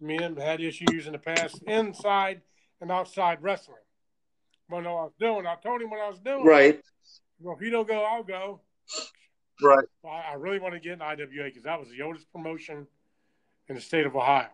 [0.00, 2.40] Me and him had issues in the past, inside
[2.80, 3.76] and outside wrestling.
[4.68, 5.46] But know I was doing.
[5.46, 6.44] I told him what I was doing.
[6.44, 6.80] Right.
[7.40, 8.60] Well, if you don't go, I'll go.
[9.62, 9.84] Right.
[10.04, 12.86] I, I really want to get in IWA because that was the oldest promotion
[13.68, 14.48] in the state of Ohio.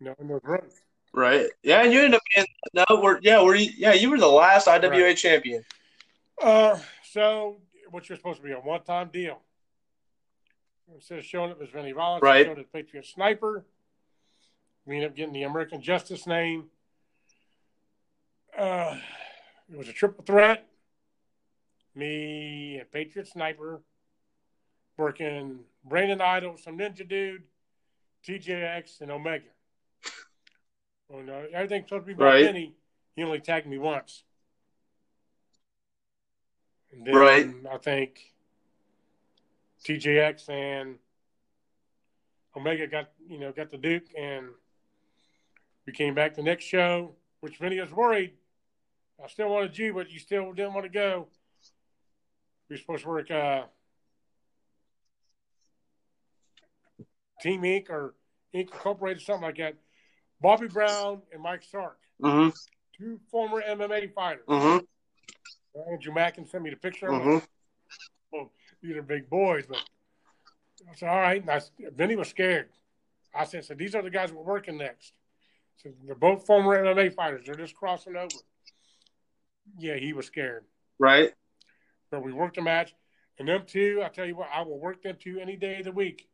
[0.00, 0.74] You know, in those rooms.
[1.14, 1.46] Right.
[1.62, 4.66] Yeah, and you ended up being no, we're yeah, we're yeah, you were the last
[4.66, 5.16] IWA Right.
[5.16, 5.64] champion.
[6.42, 7.60] Uh, so
[7.90, 9.40] what you're supposed to be a one-time deal.
[10.92, 12.46] Instead of showing up as Vinny Rollins, Right.
[12.46, 13.64] showed as Patriot Sniper.
[14.84, 16.70] We ended up getting the American Justice name.
[18.56, 19.00] Uh,
[19.72, 20.68] it was a triple threat.
[21.94, 23.80] Me and Patriot Sniper
[24.96, 27.44] working Brandon Idol, some Ninja Dude,
[28.24, 29.48] TJX, and Omega.
[31.08, 32.44] Well, no, everything's supposed to be about Right.
[32.44, 32.74] Vinny.
[33.16, 34.24] He only tagged me once.
[36.92, 37.46] And then Right.
[37.70, 38.33] I think
[39.84, 40.96] TJX and
[42.56, 44.46] Omega got you know got the Duke, and
[45.86, 48.32] we came back the next show, which Vinny was worried.
[49.22, 51.28] I still wanted you, but you still didn't want to go.
[52.68, 53.64] We were supposed to work uh,
[57.42, 57.90] Team Inc.
[57.90, 58.14] or
[58.54, 58.60] Inc.
[58.72, 59.74] Incorporated, something like that.
[60.40, 62.50] Bobby Brown and Mike Stark, Mm-hmm.
[62.96, 64.44] two former MMA fighters.
[64.48, 65.92] Mm-hmm.
[65.92, 67.24] Andrew Mackin sent me the picture of
[68.32, 68.48] them.
[68.84, 69.78] These are big boys, but
[70.90, 71.40] I said, all right.
[71.40, 71.60] And I,
[71.96, 72.68] Vinny was scared.
[73.34, 75.14] I said, so these are the guys we're working next.
[75.76, 77.46] So they're both former MMA fighters.
[77.46, 78.36] They're just crossing over.
[79.78, 80.64] Yeah, he was scared.
[80.98, 81.32] Right.
[82.10, 82.94] But we worked a match.
[83.38, 85.84] And them two, I tell you what, I will work them two any day of
[85.84, 86.28] the week.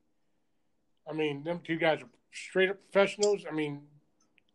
[1.08, 3.44] I mean, them two guys are straight up professionals.
[3.48, 3.82] I mean,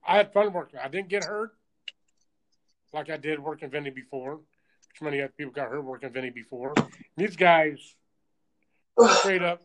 [0.05, 0.81] I had fun working.
[0.83, 1.53] I didn't get hurt
[2.91, 4.41] like I did working Vinny before.
[4.95, 6.73] Which many other people got hurt working Vinny before.
[7.17, 7.95] These guys,
[9.17, 9.61] straight up,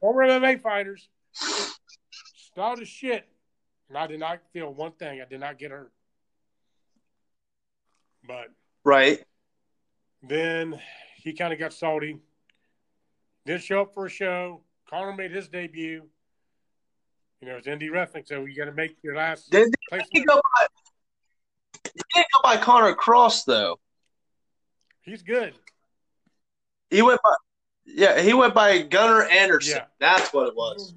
[0.00, 3.28] former MMA fighters, stout as shit.
[3.90, 5.20] And I did not feel one thing.
[5.20, 5.92] I did not get hurt.
[8.26, 8.48] But
[8.84, 9.22] Right.
[10.22, 10.80] then
[11.16, 12.18] he kind of got salty.
[13.44, 14.62] Didn't show up for a show.
[14.88, 16.08] Connor made his debut.
[17.42, 19.74] You know, it's indie wrestling, so you got to make your last Did
[20.10, 20.66] he go by
[21.84, 23.78] he didn't go by Connor Cross though.
[25.08, 25.54] He's good.
[26.90, 27.34] He went by
[27.86, 29.78] yeah, he went by Gunnar Anderson.
[29.78, 29.84] Yeah.
[29.98, 30.94] That's what it was.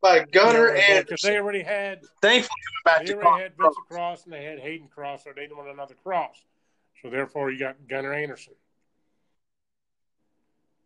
[0.00, 3.52] By Gunnar Because they already had Thankfully back they already had.
[3.56, 6.42] Vincent Cross and they had Hayden Cross, so they didn't want another Cross.
[7.02, 8.54] So therefore, you got Gunnar Anderson.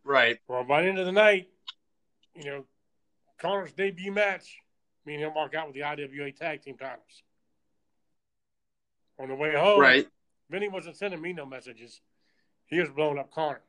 [0.05, 0.39] Right.
[0.49, 1.49] Well, by the end of the night,
[2.35, 2.65] you know,
[3.39, 4.59] Connor's debut match,
[5.05, 7.23] me and him walk out with the IWA tag team titles.
[9.19, 10.07] On the way home, Right.
[10.51, 12.01] Vinny wasn't sending me no messages.
[12.67, 13.61] He was blowing up Connor.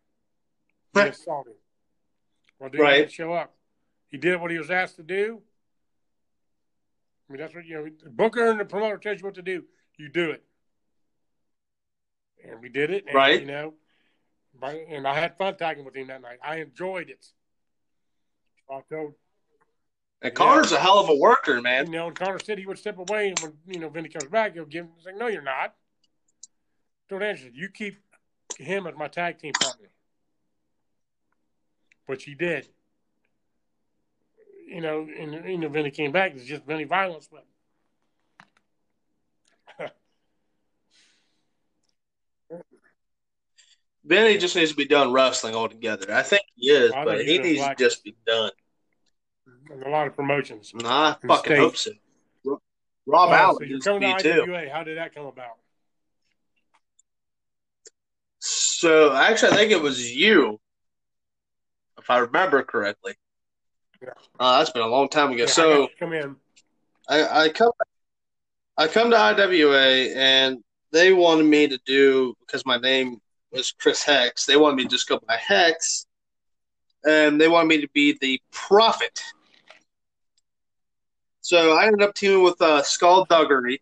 [0.94, 1.52] He was salty.
[2.60, 2.94] Well, dude, Right.
[2.96, 3.54] he didn't show up.
[4.08, 5.42] He did what he was asked to do.
[7.30, 9.66] I mean, that's what, you know, booker and the promoter tells you what to do.
[9.98, 10.44] You do it.
[12.44, 13.06] And we did it.
[13.06, 13.42] And, Right.
[13.42, 13.74] You know,
[14.62, 16.40] and I had fun tagging with him that night.
[16.44, 17.26] I enjoyed it.
[18.72, 19.14] I told,
[20.22, 21.86] And Connor's a hell of a worker, man.
[21.88, 24.26] you know, and Connor said he would step away, and when you know Vinny comes
[24.30, 24.92] back, he'll give him.
[24.98, 25.76] He's like, "No, you're not."
[27.08, 27.98] Told Anderson, "You keep
[28.64, 29.90] him as my tag team partner,"
[32.06, 32.68] which he did.
[34.68, 36.34] You know, and you know, Vinny came back.
[36.36, 37.46] It's just Vinny violence, but
[44.08, 46.14] Benny just needs to be done wrestling altogether.
[46.14, 48.52] I think he is, but he needs to just be done.
[49.86, 50.72] a lot of promotions.
[50.74, 51.92] Nah, I fucking hope so.
[53.06, 54.44] Rob Uh, Allen so you're to coming to too.
[54.44, 54.70] IWA.
[54.70, 55.58] How did that come about?
[58.78, 60.60] So actually, I think it was you,
[61.98, 63.16] if I remember correctly.
[64.00, 64.10] Yeah.
[64.40, 65.46] Uh, that's been a long time ago.
[65.46, 66.36] Yeah, so you come in.
[67.10, 67.72] I, I come
[68.78, 70.60] I come to IWA and
[70.92, 73.20] they wanted me to do because my name
[73.52, 74.46] was Criss Hexx.
[74.46, 76.06] They wanted me to just go by Hexx,
[77.04, 79.20] and they wanted me to be the Prophet.
[81.42, 83.82] So I ended up teaming with uh, Skullduggery,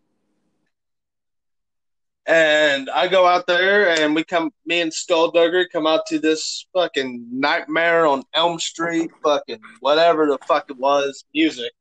[2.26, 6.66] And I go out there and we come, me and Skulldugger come out to this
[6.72, 11.72] fucking Nightmare on Elm Street, fucking whatever the fuck it was, music.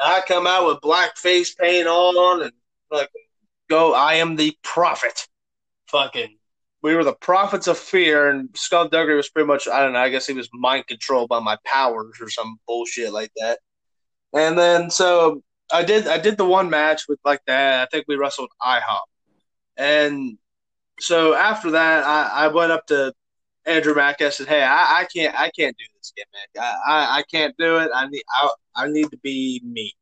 [0.00, 2.52] I come out with black face paint on and
[2.90, 3.08] fucking
[3.68, 5.28] go, I am the prophet.
[5.88, 6.38] Fucking,
[6.82, 10.08] we were the prophets of fear, and Skulldugger was pretty much, I don't know, I
[10.08, 13.58] guess he was mind controlled by my powers or some bullshit like that.
[14.32, 17.82] And then, so I did, I did the one match with like that.
[17.82, 19.00] I think we wrestled IHOP.
[19.80, 20.36] And
[21.00, 23.14] so after that, I, I went up to
[23.64, 24.20] Andrew Mack.
[24.20, 26.50] I said, "Hey, I, I can't, I can't do this gimmick.
[26.58, 27.90] I, I, I can't do it.
[27.94, 29.94] I need, I, I need to be me."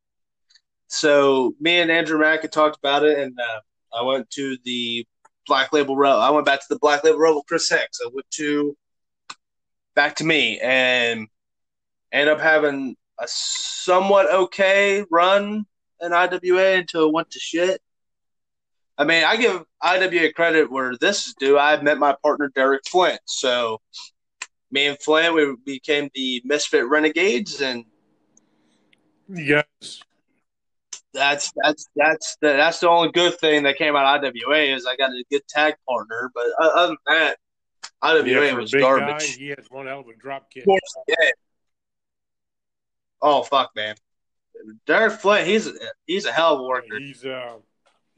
[0.87, 5.07] So me and Andrew Mack had talked about it, and uh, I went to the
[5.47, 6.19] Black Label Row.
[6.19, 8.05] I went back to the Black Label with Criss Hexx.
[8.05, 8.75] I went to
[9.95, 11.27] back to me and
[12.11, 15.65] ended up having a somewhat okay run
[16.01, 17.81] in IWA until it went to shit.
[18.99, 21.57] I mean, I give IWA credit where this is due.
[21.57, 23.79] I met my partner Derek Flint, so
[24.71, 27.85] me and Flint we became the Misfit Renegades, and
[29.29, 29.63] yes,
[31.13, 34.85] that's that's that's the, that's the only good thing that came out of IWA is
[34.85, 36.29] I got a good tag partner.
[36.35, 37.37] But other than that,
[38.01, 39.37] IWA yeah, was garbage.
[39.37, 40.65] Guy, he has one hell of a drop kick.
[41.07, 41.15] Yeah.
[43.21, 43.95] Oh fuck, man!
[44.85, 45.69] Derek Flint, he's
[46.05, 46.99] he's a hell of a worker.
[46.99, 47.59] He's uh,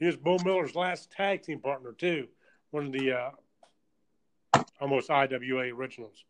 [0.02, 2.26] he was Bo Miller's last tag team partner too,
[2.72, 6.24] one of the uh, almost IWA originals.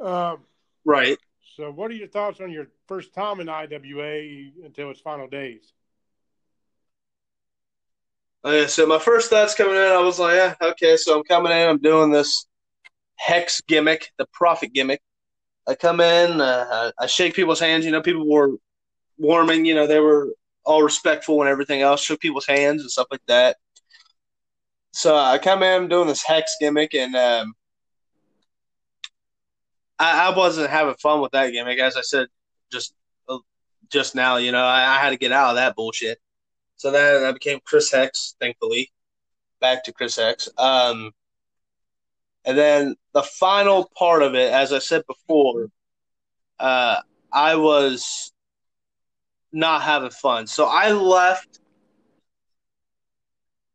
[0.00, 0.38] Um,
[0.86, 1.18] right.
[1.54, 5.74] So, what are your thoughts on your first time in IWA until its final days?
[8.42, 11.52] Okay, so my first thoughts coming in, I was like, yeah, okay, so I'm coming
[11.52, 12.46] in, I'm doing this
[13.16, 15.02] hex gimmick, the prophet gimmick.
[15.68, 17.84] I come in, uh, I shake people's hands.
[17.84, 18.56] You know, people were
[19.18, 19.66] warming.
[19.66, 20.32] You know, they were
[20.64, 22.02] all respectful and everything else.
[22.02, 23.56] Shook people's hands and stuff like that.
[24.92, 27.54] So I come in, doing this hex gimmick, and um,
[29.98, 31.80] I, I, wasn't having fun with that gimmick.
[31.80, 32.28] As I said,
[32.70, 32.94] just
[33.28, 33.38] uh,
[33.90, 36.18] just now, you know, I, I had to get out of that bullshit.
[36.76, 38.92] So then I became Criss Hexx, thankfully.
[39.60, 40.48] Back to Criss Hexx.
[40.58, 41.10] Um,
[42.44, 45.70] and then the final part of it, as I said before,
[46.60, 47.00] uh,
[47.32, 48.32] I was
[49.54, 50.46] not having fun.
[50.46, 51.60] So I left.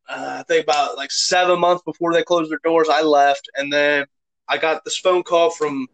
[0.08, 2.90] Uh, I think about like seven months before they closed their doors.
[2.90, 4.06] I left, and then
[4.48, 5.88] I got this phone call from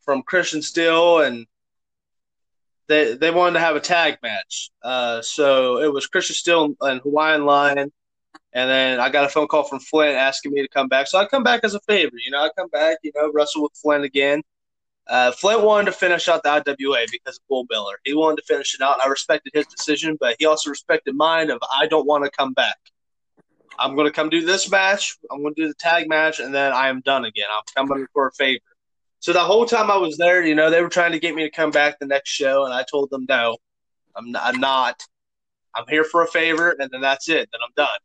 [0.00, 1.46] from Christian Steele, and
[2.86, 4.70] they they wanted to have a tag match.
[4.82, 7.90] Uh, so it was Christian Steele and Hawaiian Lion
[8.52, 11.06] and then I got a phone call from Flint asking me to come back.
[11.06, 12.16] So I come back as a favor.
[12.16, 14.42] You know, I come back, you know, wrestle with Flint again.
[15.08, 17.94] Uh, Flint wanted to finish out the IWA because of Bull Miller.
[18.04, 19.02] He wanted to finish it out.
[19.02, 22.52] I respected his decision, but he also respected mine of I don't want to come
[22.52, 22.76] back.
[23.78, 25.16] I'm going to come do this match.
[25.30, 27.46] I'm going to do the tag match, and then I am done again.
[27.50, 28.60] I'm coming for a favor.
[29.20, 31.42] So the whole time I was there, you know, they were trying to get me
[31.42, 33.56] to come back the next show, and I told them no.
[34.14, 35.00] I'm, not.
[35.74, 37.48] I'm here for a favor, and then that's it.
[37.52, 37.98] Then I'm done.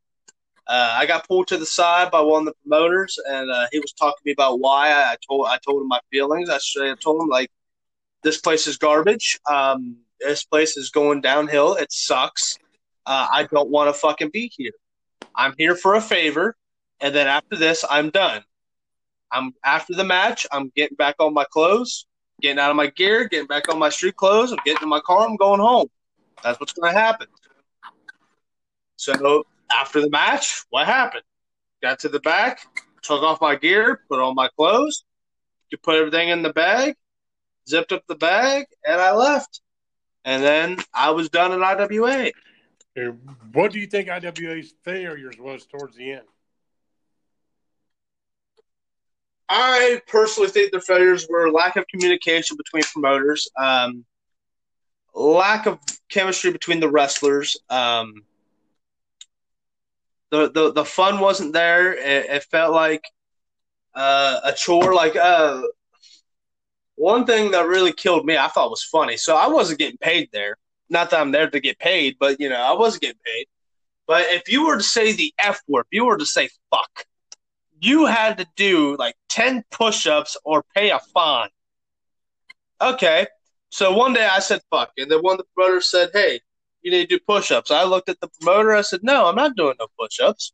[0.67, 3.79] Uh, I got pulled to the side by one of the promoters, and uh, he
[3.79, 4.91] was talking to me about why.
[4.91, 6.49] I, told I told him my feelings.
[6.49, 7.51] I, I told him like,
[8.23, 9.39] this place is garbage.
[9.49, 11.75] Um, this place is going downhill.
[11.75, 12.57] It sucks.
[13.05, 14.71] Uh, I don't want to fucking be here.
[15.35, 16.55] I'm here for a favor,
[17.01, 18.43] and then after this, I'm done.
[19.31, 20.47] I'm after the match.
[20.51, 22.05] I'm getting back on my clothes,
[22.41, 24.51] getting out of my gear, getting back on my street clothes.
[24.51, 25.27] I'm getting in my car.
[25.27, 25.87] I'm going home.
[26.43, 27.27] That's what's going to happen.
[28.95, 29.43] So
[29.73, 31.23] after the match, what happened?
[31.81, 32.59] Got to the back,
[33.01, 35.03] took off my gear, put on my clothes,
[35.69, 36.95] you put everything in the bag,
[37.67, 39.61] zipped up the bag, and I left.
[40.25, 42.31] And then I was done in IWA.
[43.51, 46.27] What do you think IWA's failures was towards the end?
[49.49, 54.05] I personally think the failures were lack of communication between promoters, um,
[55.13, 58.23] lack of chemistry between the wrestlers, um,
[60.33, 61.93] the the, the fun wasn't there.
[61.93, 63.03] It, it felt like
[63.93, 64.95] uh, a chore.
[64.95, 65.61] Like uh,
[66.95, 69.15] one thing that really killed me, I thought was funny.
[69.15, 70.57] So I wasn't getting paid there.
[70.89, 73.45] Not that I'm there to get paid, but you know I wasn't getting paid.
[74.07, 77.05] But if you were to say the F word, if you were to say fuck,
[77.79, 81.49] you had to do like 10 push ups or pay a fine.
[82.81, 83.27] Okay.
[83.69, 84.91] So one day I said fuck.
[84.97, 86.41] And then one of the brothers said, hey,
[86.83, 87.71] you need to do push ups.
[87.71, 88.73] I looked at the promoter.
[88.73, 90.53] I said, no, I'm not doing no push ups.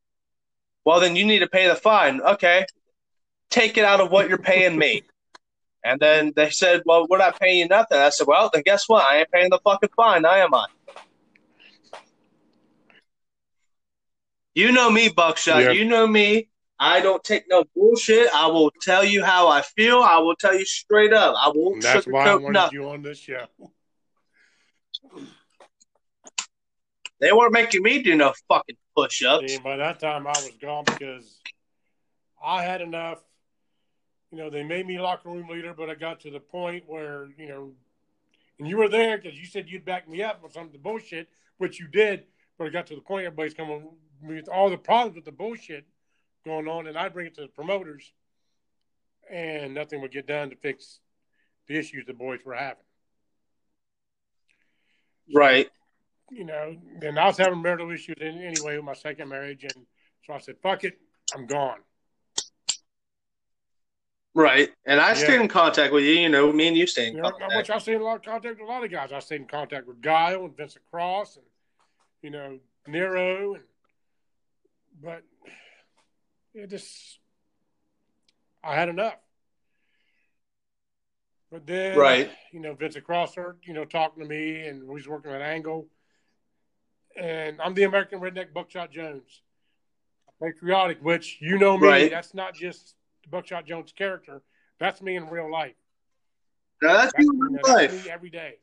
[0.86, 2.22] Well, then you need to pay the fine.
[2.22, 2.66] Okay.
[3.50, 5.04] Take it out of what you're paying me.
[5.84, 7.98] And then they said, well, we're not paying you nothing.
[7.98, 9.04] I said, well, then guess what?
[9.04, 10.26] I ain't paying the fucking fine.
[10.26, 10.66] I am I.
[14.54, 15.64] You know me, Buckshot.
[15.64, 15.72] Yeah.
[15.72, 16.50] You know me.
[16.80, 18.28] I don't take no bullshit.
[18.34, 20.02] I will tell you how I feel.
[20.02, 21.36] I will tell you straight up.
[21.38, 22.80] I won't And that's why I wanted nothing.
[22.80, 23.46] you on this show.
[27.20, 29.60] They weren't making me do no fucking push ups.
[29.60, 31.40] By that time, I was gone because
[32.44, 33.20] I had enough.
[34.32, 37.28] You know, they made me locker room leader, but I got to the point where,
[37.38, 37.72] you know,
[38.60, 40.78] and you were there because you said you'd back me up with some of the
[40.78, 42.24] bullshit, which you did.
[42.58, 43.90] But it got to the point everybody's coming
[44.22, 45.86] with all the problems with the bullshit
[46.46, 48.12] going on, and I bring it to the promoters,
[49.32, 51.00] and nothing would get done to fix
[51.68, 52.84] the issues the boys were having.
[55.34, 55.70] Right.
[56.32, 59.86] You know, and I was having marital issues in, anyway with my second marriage, and
[60.26, 61.00] so I said, "Fuck it,
[61.34, 61.80] I'm gone."
[64.36, 64.70] Right.
[64.86, 65.16] And I Yeah.
[65.16, 66.14] stayed in contact with you.
[66.14, 67.56] You know, me and you stayed in You know, contact.
[67.56, 69.12] which I stayed in a lot of contact with a lot of guys.
[69.12, 71.46] I stayed in contact with Guile and Vincent Cross, and
[72.22, 73.64] you know Nero, and
[75.02, 75.24] but
[76.54, 77.20] it just
[78.64, 79.18] I had enough.
[81.52, 82.32] But then, Right.
[82.52, 85.42] you know, Vincent Cross started, you know, talking to me, and we was working at
[85.42, 85.88] Angle,
[87.16, 89.42] and I'm the American Redneck Buckshot Jones,
[90.42, 91.88] patriotic, which you know me.
[91.88, 92.12] Right.
[92.12, 92.96] That's not just
[93.30, 94.42] Buckshot Jones character.
[94.80, 95.76] That's me in real life.
[96.82, 97.92] That's That's, in real life.
[97.92, 98.56] me every day.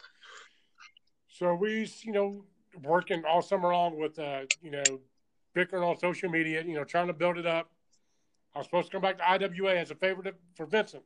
[1.29, 2.45] So we, you know,
[2.83, 5.01] working all summer long with, uh, you know,
[5.55, 7.71] bickering on social media, you know, trying to build it up.
[8.55, 11.03] I was supposed to come back to IWA as a favorite for Vincent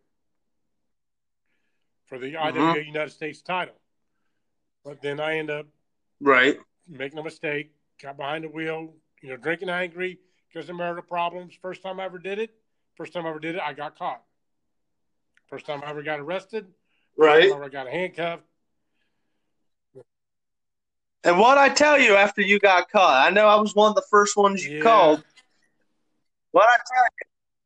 [2.07, 3.75] for the IWA United States title.
[4.85, 5.67] But then I end up
[6.21, 6.59] Right.
[6.89, 7.73] Making a mistake,
[8.03, 10.19] got behind the wheel, you know, drinking angry
[10.49, 11.55] because of marital problems.
[11.61, 12.55] First time I ever did it,
[12.97, 14.23] first time I ever did it, I got caught.
[15.49, 16.67] First time I ever got arrested,
[17.17, 17.51] Right.
[17.51, 18.45] I ever got handcuffed.
[21.23, 23.95] And what I tell you after you got caught, I know I was one of
[23.95, 24.83] the first ones you Yeah.
[24.83, 25.25] called.
[26.53, 27.05] What I tell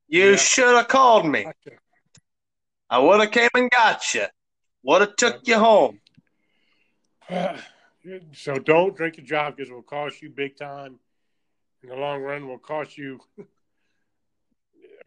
[0.09, 0.37] you, you Yeah.
[0.37, 1.45] should have called me.
[1.45, 1.79] Gotcha.
[2.91, 4.27] I would have came and got you.
[4.83, 6.01] Would have took you home.
[8.33, 10.99] so don't drink and drive because it will cost you big time.
[11.83, 13.21] In the long run, will cost you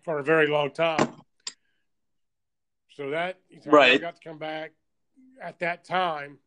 [0.04, 1.14] for a very long time.
[2.92, 4.02] So that so I Right.
[4.02, 4.72] got to come back
[5.42, 6.40] at that time.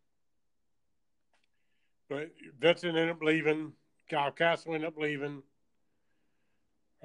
[2.09, 3.73] But Vincent ended up leaving.
[4.09, 5.43] Kyle Castle ended up leaving.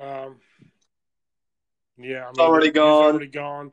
[0.01, 0.37] Um,
[1.97, 3.03] yeah, I mean, already gone.
[3.03, 3.71] Already gone.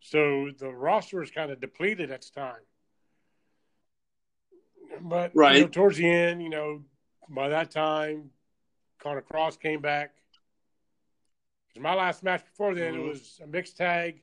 [0.00, 2.60] So the roster is kind of depleted at the time.
[5.02, 6.82] But you know, towards the end, you know,
[7.28, 8.30] by that time,
[8.98, 10.14] Connor Cross came back.
[11.76, 12.98] my last match before then, Mhm.
[12.98, 14.20] it was a mixed tag.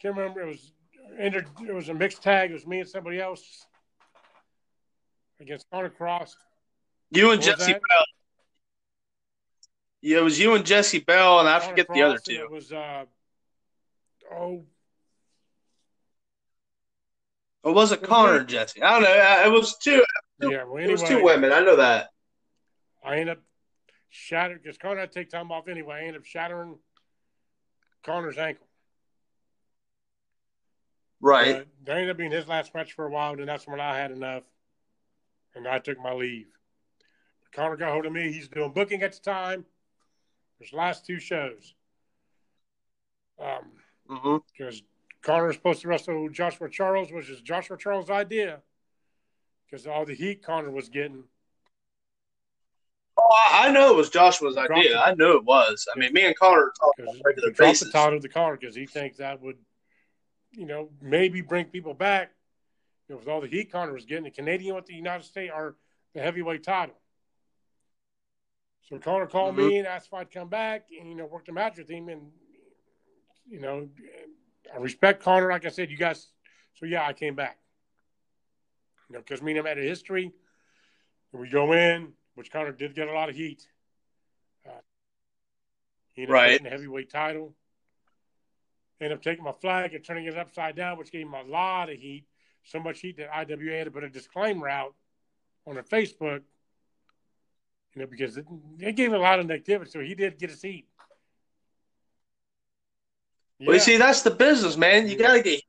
[0.00, 0.40] Can't remember.
[0.40, 0.72] It was.
[1.18, 2.50] It was a mixed tag.
[2.50, 3.66] It was me and somebody else
[5.40, 6.36] against Connor Cross.
[7.10, 7.82] You and What was Jesse that?
[7.82, 8.04] Bell.
[10.00, 12.32] Yeah, it was you and Jesse Bell, and I Connor forget the other two.
[12.44, 13.04] It was uh,
[14.32, 14.64] oh,
[17.62, 18.82] Or was it Connor and Jesse?
[18.82, 19.10] I don't know.
[19.10, 20.04] Uh, It was two.
[20.40, 20.64] yeah.
[20.64, 21.52] Well, It was anyway, two women.
[21.52, 22.08] I know that.
[23.04, 23.42] I ended up
[24.08, 25.96] shattering because Connor had to take time off anyway.
[25.96, 26.78] I ended up shattering
[28.02, 28.66] Connor's ankle.
[31.20, 31.58] Right.
[31.58, 33.98] But that ended up being his last match for a while, and that's when I
[33.98, 34.44] had enough,
[35.54, 36.46] and I took my leave.
[37.52, 38.32] Connor got hold of me.
[38.32, 39.66] He's doing booking at the time.
[40.60, 41.74] His last two shows.
[43.38, 43.72] Um,
[44.08, 44.82] hmm because
[45.22, 48.60] Connor was supposed to wrestle Joshua Charles, which is Joshua Charles' idea,
[49.66, 51.24] because all the heat Connor was getting.
[53.18, 54.98] Oh, I, know it was Joshua's Dropped idea.
[54.98, 55.86] I knew it was.
[55.94, 57.92] I mean, me and Connor talked on a regular he dropped the basis.
[57.92, 59.58] title to Connor because he thinks that would,
[60.52, 62.30] you know, maybe bring people back.
[63.08, 65.52] You know, with all the heat Connor was getting, the Canadian with the United States
[65.54, 65.74] are
[66.14, 66.94] the heavyweight title.
[68.88, 69.68] So Connor called Mhm.
[69.68, 72.08] me and asked if I'd come back and you know work the match with him
[72.08, 72.32] and
[73.46, 73.88] you know
[74.74, 76.28] I respect Connor like I said you guys
[76.74, 77.58] so yeah I came back.
[79.08, 80.32] You know because me and him had a history.
[81.32, 83.66] We go in which Connor did get a lot of heat.
[84.66, 84.70] Uh,
[86.14, 86.50] he ended Right.
[86.52, 87.54] getting the heavyweight title.
[89.00, 91.90] Ended up taking my flag and turning it upside down which gave him a lot
[91.90, 92.26] of heat.
[92.64, 94.94] So much heat that IWA had to put a disclaimer out
[95.66, 96.42] on their Facebook.
[97.94, 98.46] You know, because it,
[98.78, 99.90] it gave a lot of negativity.
[99.90, 100.56] So he did get a
[103.60, 103.66] seat.
[103.66, 105.08] Well, you see, that's the business, man.
[105.08, 105.62] You got to get.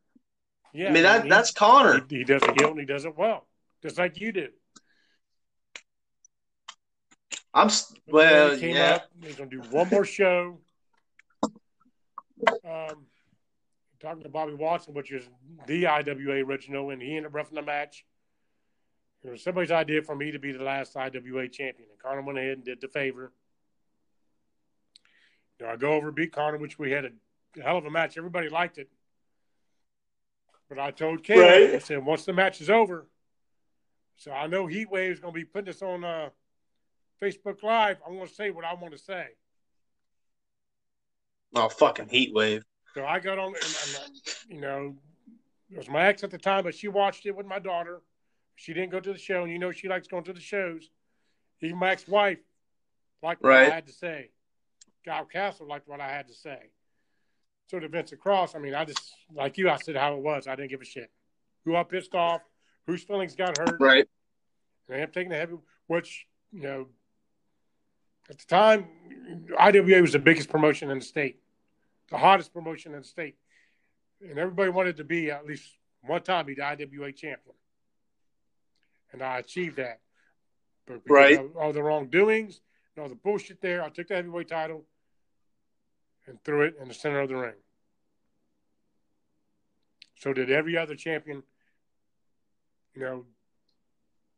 [0.74, 2.06] yeah, I mean, that he- that's Connor.
[2.10, 3.48] He, he does it he does it well,
[3.82, 4.48] just like you do.
[7.54, 7.70] I'm
[8.08, 8.96] well, he came yeah.
[8.96, 9.10] up.
[9.22, 10.60] He's going to do one more show.
[12.48, 13.06] Um,
[14.02, 15.28] talking to Bobby Watson, which is
[15.68, 18.06] the IWA original, and he ended up roughing the match.
[19.24, 22.40] It was somebody's idea for me to be the last IWA champion, and Connor went
[22.40, 23.32] ahead and did the favor.
[25.60, 27.10] You know, I go over beat Connor, which we had a
[27.62, 28.18] hell of a match.
[28.18, 28.90] Everybody liked it.
[30.70, 31.76] But I told Caleb, right.
[31.76, 33.08] I said, once the match is over,
[34.16, 36.30] so I know Heatwave is going to be putting this on uh,
[37.22, 37.98] Facebook Live.
[38.08, 39.28] I'm going to say what I want to say.
[41.54, 42.62] Oh, fucking Heatwave.
[42.94, 44.14] So I got on, and, and,
[44.48, 44.96] you know,
[45.70, 48.02] it was my ex at the time, but she watched it with my daughter.
[48.56, 50.90] She didn't go to the show, and you know she likes going to the shows.
[51.62, 52.40] Even my ex-wife
[53.24, 53.72] liked what right.
[53.72, 54.30] I had to say.
[55.06, 56.70] Kyle Castle liked what I had to say.
[57.80, 59.00] To Vince Cross, I mean, I just
[59.34, 60.46] like you, I said how it was.
[60.46, 61.10] I didn't give a shit.
[61.64, 62.42] Who I pissed off,
[62.86, 63.78] whose feelings got hurt.
[63.80, 64.06] Right.
[64.90, 65.56] And I am taking the heavy,
[65.88, 66.88] which you know,
[68.30, 68.88] at the time,
[69.58, 71.40] IWA was the biggest promotion in the state,
[72.10, 73.36] the hottest promotion in the state,
[74.22, 75.64] and everybody wanted to be at least
[76.02, 77.56] one time be the IWA champion,
[79.14, 80.02] and I achieved that.
[80.88, 81.40] But right.
[81.58, 82.60] all the wrongdoings
[82.96, 84.86] and all the bullshit there, I took the heavyweight title
[86.32, 87.54] and threw it in the center of the ring.
[90.18, 91.44] So did every other champion.
[92.96, 93.26] You know,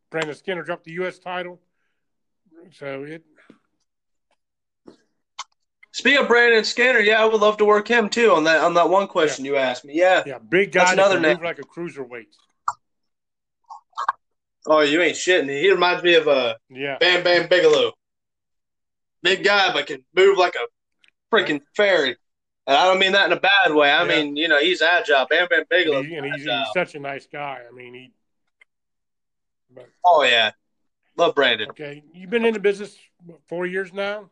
[0.09, 1.19] Brandon Skinner dropped the U.S.
[1.19, 1.59] title.
[2.71, 3.23] So it.
[5.91, 8.73] Speaking of Brandon Skinner, yeah, I would love to work him too on that on
[8.73, 9.51] that one question yeah.
[9.51, 9.93] you asked me.
[9.95, 10.85] Yeah, yeah, big guy.
[10.85, 11.37] That's another name.
[11.43, 12.25] like a cruiserweight.
[14.65, 15.49] Oh, you ain't shitting.
[15.49, 16.97] He reminds me of a uh, yeah.
[16.99, 17.91] Bam Bam Bigelow.
[19.21, 20.65] Big guy, but can move like a
[21.33, 22.15] freaking fairy.
[22.65, 23.91] And I don't mean that in a bad way.
[23.91, 24.07] I yeah.
[24.07, 25.25] mean, you know, he's agile.
[25.29, 25.99] Bam Bam Bigelow.
[25.99, 27.61] And, he, and he's, he's, such a nice guy.
[27.67, 28.11] I mean, he.
[29.73, 30.51] But, oh yeah,
[31.17, 31.69] love Brandon.
[31.71, 34.29] Okay, you've been in the business what, four years now.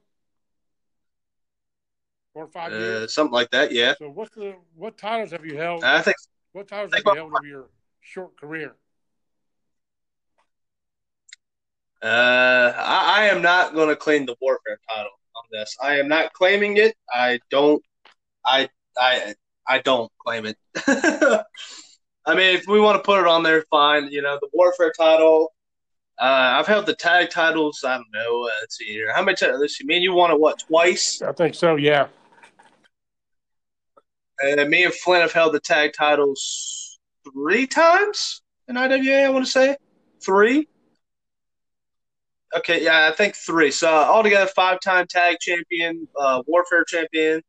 [2.33, 3.73] Four or five uh, years, something like that.
[3.73, 3.95] Yeah.
[3.97, 5.83] So what's the what titles have you held?
[5.83, 6.15] I think.
[6.53, 7.69] What titles have you held over your
[8.01, 8.75] short career?
[12.03, 15.11] Uh, I, I am not going to claim the warfare title
[15.51, 15.75] this.
[15.81, 16.95] I am not claiming it.
[17.13, 17.81] I don't.
[18.45, 19.35] I I
[19.67, 20.57] I don't claim it.
[22.25, 24.11] I mean, if we want to put it on there, fine.
[24.11, 25.53] You know, the warfare title.
[26.19, 27.83] Uh, I've held the tag titles.
[27.83, 28.43] I don't know.
[28.45, 29.11] Uh, let's see here.
[29.13, 29.57] How many times?
[29.59, 29.85] Let's see.
[29.85, 31.21] Me and you won it what twice?
[31.21, 31.77] I think so.
[31.77, 32.07] Yeah.
[34.43, 36.99] And me and Flint have held the tag titles
[37.31, 39.25] three times in IWA.
[39.25, 39.77] I want to say
[40.23, 40.67] three.
[42.57, 43.71] Okay, yeah, I think three.
[43.71, 47.41] So uh, altogether, five-time tag champion, uh, warfare champion,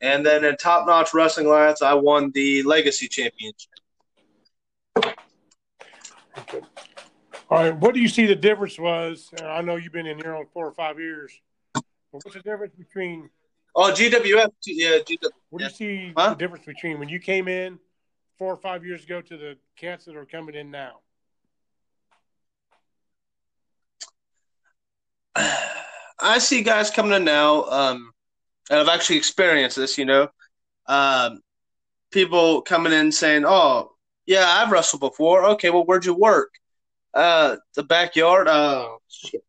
[0.00, 3.70] and then in Top Notch Wrestling Alliance, I won the Legacy Championship.
[4.96, 6.60] Okay.
[7.50, 9.30] All right, what do you see the difference was?
[9.42, 11.32] I know you've been in here on four or five years.
[12.10, 13.30] what's the difference between?
[13.74, 15.30] Oh, GWF, yeah, GWF.
[15.50, 16.30] What do you see huh?
[16.30, 17.78] the difference between when you came in
[18.38, 21.00] four or five years ago to the cats that are coming in now?
[25.36, 28.12] I see guys coming in now, um,
[28.70, 29.98] and I've actually experienced this.
[29.98, 30.28] You know,
[30.86, 31.40] um,
[32.12, 33.94] people coming in saying, "Oh,
[34.26, 35.44] yeah, I've wrestled before.
[35.50, 36.50] Okay, well, where'd you work?
[37.12, 38.48] Uh, the backyard.
[38.48, 39.44] Oh, shit.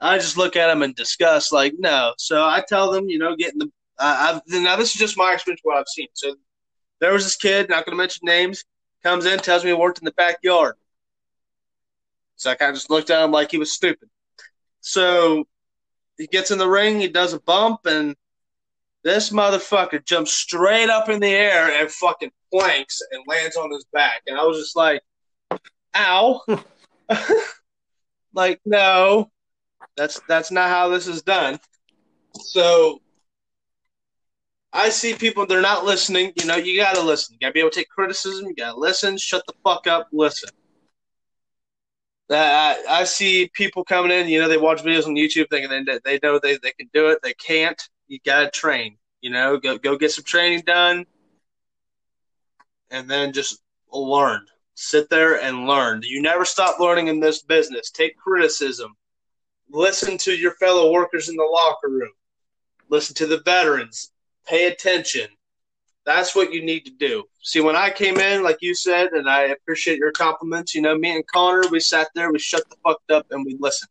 [0.00, 2.14] I just look at them and discuss, like, no.
[2.18, 3.70] So I tell them, you know, getting the.
[3.98, 6.08] Uh, I've, now this is just my experience, what I've seen.
[6.14, 6.36] So
[7.00, 8.64] there was this kid, not going to mention names,
[9.02, 10.76] comes in, tells me he worked in the backyard.
[12.36, 14.08] So I kind of just looked at him like he was stupid.
[14.80, 15.46] So
[16.18, 18.14] he gets in the ring, he does a bump, and
[19.02, 23.86] this motherfucker jumps straight up in the air and fucking planks and lands on his
[23.92, 24.22] back.
[24.26, 25.00] And I was just like,
[25.94, 26.42] ow.
[28.34, 29.30] like, no,
[29.96, 31.58] that's that's not how this is done.
[32.38, 33.00] So
[34.72, 36.32] I see people they're not listening.
[36.36, 37.34] You know, you gotta listen.
[37.34, 38.46] You gotta be able to take criticism.
[38.46, 39.16] You gotta listen.
[39.16, 40.08] Shut the fuck up.
[40.12, 40.50] Listen.
[42.30, 45.98] I, I see people coming in, you know, they watch videos on YouTube thinking they,
[46.04, 47.18] they know they, they can do it.
[47.22, 47.80] They can't.
[48.08, 51.06] You got to train, you know, go, go get some training done
[52.90, 53.62] and then just
[53.92, 54.44] learn.
[54.74, 56.02] Sit there and learn.
[56.04, 57.90] You never stop learning in this business.
[57.90, 58.96] Take criticism.
[59.70, 62.12] Listen to your fellow workers in the locker room.
[62.88, 64.12] Listen to the veterans.
[64.46, 65.28] Pay attention.
[66.06, 67.24] That's what you need to do.
[67.42, 70.96] See, when I came in, like you said, and I appreciate your compliments, you know,
[70.96, 73.90] me and Connor, we sat there, we shut the fuck up, and we listened.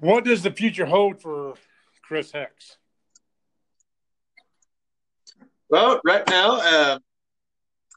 [0.00, 1.54] What does the future hold for
[2.02, 2.76] Criss Hexx?
[5.68, 6.98] Well, right now, uh,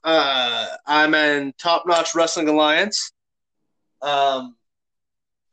[0.03, 3.11] uh, I'm in Top Notch Wrestling Alliance.
[4.01, 4.55] Um,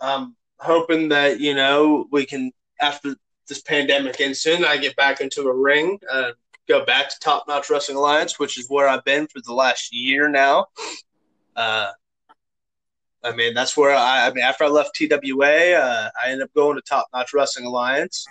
[0.00, 3.16] I'm hoping that you know we can after
[3.50, 6.30] this pandemic ends soon, I get back into a ring, uh,
[6.66, 9.92] go back to Top Notch Wrestling Alliance, which is where I've been for the last
[9.92, 10.68] year now.
[11.54, 11.90] Uh,
[13.22, 16.54] I mean, that's where I, I mean, after I left TWA, uh, I ended up
[16.54, 18.26] going to Top Notch Wrestling Alliance.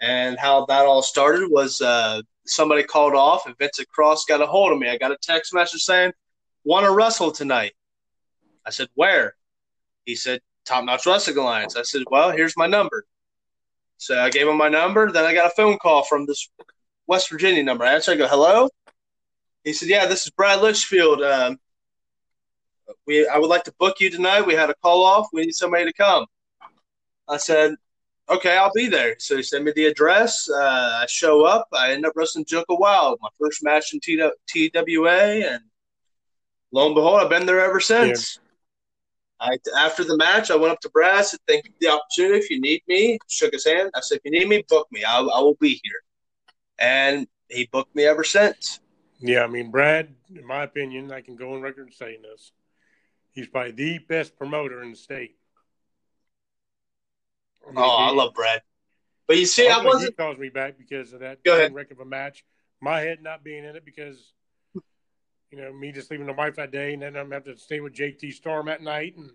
[0.00, 4.46] And how that all started was uh, somebody called off, and Vincent Cross got a
[4.46, 4.88] hold of me.
[4.88, 6.12] I got a text message saying,
[6.64, 7.72] "Want to wrestle tonight?"
[8.66, 9.36] I said, "Where?"
[10.04, 13.06] He said, "Top Notch Wrestling Alliance." I said, "Well, here's my number."
[13.98, 15.10] So I gave him my number.
[15.10, 16.48] Then I got a phone call from this
[17.06, 17.84] West Virginia number.
[17.84, 18.12] I answered.
[18.12, 18.68] I go, "Hello."
[19.64, 21.22] He said, "Yeah, this is Brad Litchfield.
[21.22, 21.58] Um,
[23.06, 24.42] we I would like to book you tonight.
[24.42, 25.28] We had a call off.
[25.32, 26.26] We need somebody to come."
[27.28, 27.76] I said,
[28.28, 29.16] okay, I'll be there.
[29.18, 30.48] So he sent me the address.
[30.48, 31.68] Uh, I show up.
[31.72, 35.62] I end up wrestling Joker Wild, my first match in TWA, and
[36.72, 38.38] lo and behold, I've been there ever since.
[39.40, 42.38] I, after the match, I went up to Brad, said, "Thank you for the opportunity.
[42.38, 43.90] If you need me," shook his hand.
[43.94, 45.04] I said, "If you need me, book me.
[45.04, 46.02] I, I will be here."
[46.78, 48.80] And he booked me ever since.
[49.20, 52.52] Yeah, I mean, Brad, in my opinion, I can go on record saying this.
[53.32, 55.36] He's probably the best promoter in the state.
[57.66, 58.62] I mean, oh, he, I love Brad.
[59.26, 60.14] But you see, I wasn't.
[60.16, 61.38] He calls me back because of that
[61.72, 62.44] wreck of a match.
[62.80, 64.32] My head not being in it because,
[65.54, 67.78] you know, me just leaving the wife that day, and then I'm have to stay
[67.78, 69.30] with JT Storm at night, and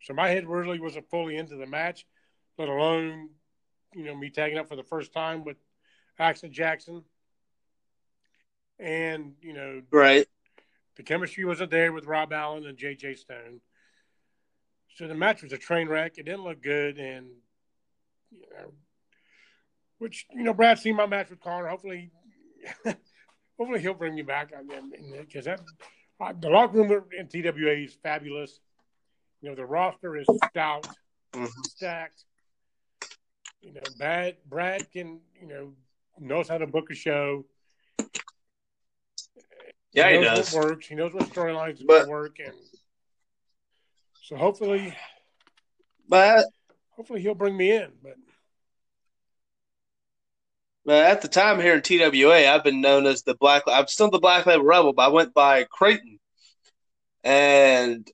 [0.00, 2.06] so my head really wasn't fully into the match,
[2.56, 3.28] let alone,
[3.94, 5.58] you know, me tagging up for the first time with
[6.18, 7.04] Action Jackson,
[8.78, 10.26] and you know, right.
[10.96, 13.60] The chemistry wasn't there with Rob Allen and JJ Stone.
[14.96, 16.18] So the match was a train wreck.
[16.18, 17.26] It didn't look good, and
[18.30, 18.72] you know,
[19.98, 21.68] which you know, Brad seen my match with Connor.
[21.68, 22.10] Hopefully,
[23.60, 24.52] hopefully he'll bring me back
[25.20, 25.60] because that
[26.18, 28.58] uh, the locker room in TWA is fabulous.
[29.42, 30.86] You know, the roster is stout,
[31.34, 31.46] mm-hmm.
[31.64, 32.24] stacked.
[33.60, 35.72] You know, Brad Brad can you know
[36.18, 37.44] knows how to book a show.
[39.92, 40.54] Yeah, he, he does.
[40.54, 40.86] What works.
[40.86, 42.54] He knows what storylines but, work, and
[44.22, 44.94] so hopefully,
[46.08, 46.46] but
[46.96, 47.90] hopefully he'll bring me in.
[48.02, 48.14] But
[50.90, 53.62] but at the time here in TWA, I've been known as the Black.
[53.68, 56.18] I'm still the Black Label Rebel, but I went by Creighton.
[57.22, 58.10] And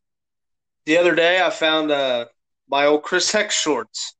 [0.84, 2.26] the other day, I found uh,
[2.68, 4.14] my old Criss Hexx shorts,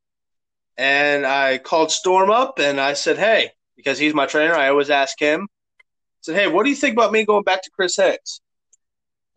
[0.75, 4.55] and I called Storm up and I said, "Hey," because he's my trainer.
[4.55, 5.47] I always ask him.
[5.79, 5.83] I
[6.21, 8.39] said, "Hey, what do you think about me going back to Criss Hexx?"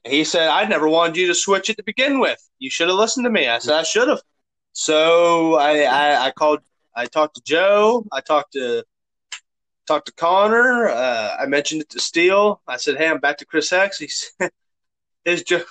[0.08, 2.40] he said, "I never wanted you to switch it to begin with.
[2.58, 4.22] You should have listened to me." I said, "I should have."
[4.72, 6.60] So I, I, I called.
[6.96, 8.06] I talked to Joe.
[8.12, 8.82] I talked to
[9.90, 10.88] talked to Connor.
[10.88, 12.60] Uh, I mentioned it to Steele.
[12.66, 14.50] I said, "Hey, I'm back to Criss Hexx." He said,
[15.24, 15.64] "His jo-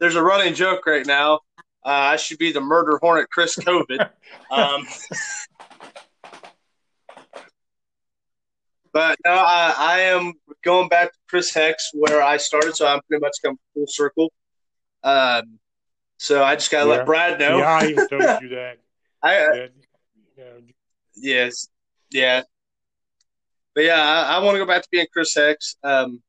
[0.00, 1.40] there's a running joke right now.
[1.84, 4.10] Uh, I should be the murder hornet, Criss COVID."
[4.50, 4.86] um,
[8.92, 10.32] but no, I, I am
[10.64, 14.32] going back to Criss Hexx where I started, so I'm pretty much come full circle.
[15.04, 15.60] Um,
[16.18, 16.96] so I just gotta yeah.
[16.96, 17.58] let Brad know.
[17.58, 18.78] Yeah, I told you that.
[19.22, 19.68] I, uh.
[21.14, 21.68] Yes,
[22.10, 22.42] yeah,
[23.74, 25.76] but yeah, I, I want to go back to being Criss Hexx.
[25.82, 26.22] Um,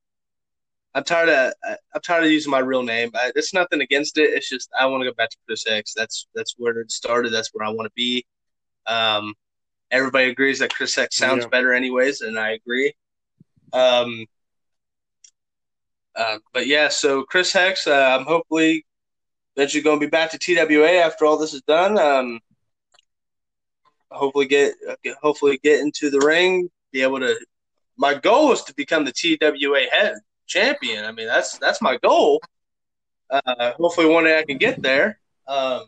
[0.96, 3.12] I'm tired of I'm tired of using my real name.
[3.16, 4.30] I, it's nothing against it.
[4.32, 5.94] It's just I want to go back to Criss Hexx.
[5.96, 7.34] That's that's where it started.
[7.34, 8.26] That's where I want to be.
[8.86, 9.34] Um,
[9.92, 11.50] everybody agrees that Criss Hexx sounds yeah.
[11.50, 12.94] better, anyways, and I agree.
[13.72, 14.26] Um,
[16.16, 18.86] uh, but yeah, so Criss Hexx, uh, I'm hopefully
[19.56, 21.98] eventually going to be back to TWA after all this is done.
[21.98, 22.40] Um,
[24.12, 24.76] hopefully get
[25.22, 27.36] hopefully get into the ring, be able to.
[27.98, 30.16] My goal is to become the TWA head
[30.48, 31.04] champion.
[31.04, 32.42] I mean, that's that's my goal.
[33.30, 35.20] Uh, hopefully, one day I can get there.
[35.48, 35.88] Um,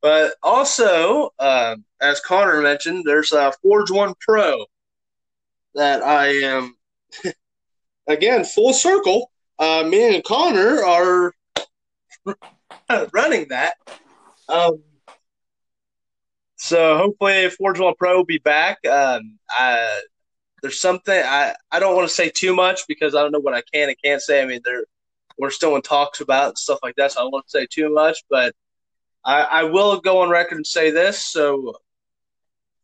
[0.00, 4.66] but also, uh, as Connor mentioned, there's a Forge One Pro
[5.74, 6.76] that I am
[8.06, 9.30] again full circle.
[9.58, 11.32] Uh, me and Connor are
[13.12, 13.74] running that.
[14.48, 14.82] Um,
[16.62, 18.78] so hopefully, Forge One Pro will be back.
[18.86, 20.00] Um, I,
[20.62, 23.52] there's something I, I don't want to say too much because I don't know what
[23.52, 24.40] I can and can't say.
[24.40, 24.84] I mean, there
[25.36, 28.22] we're still in talks about stuff like that, so I to say too much.
[28.30, 28.54] But
[29.24, 31.24] I, I will go on record and say this.
[31.24, 31.74] So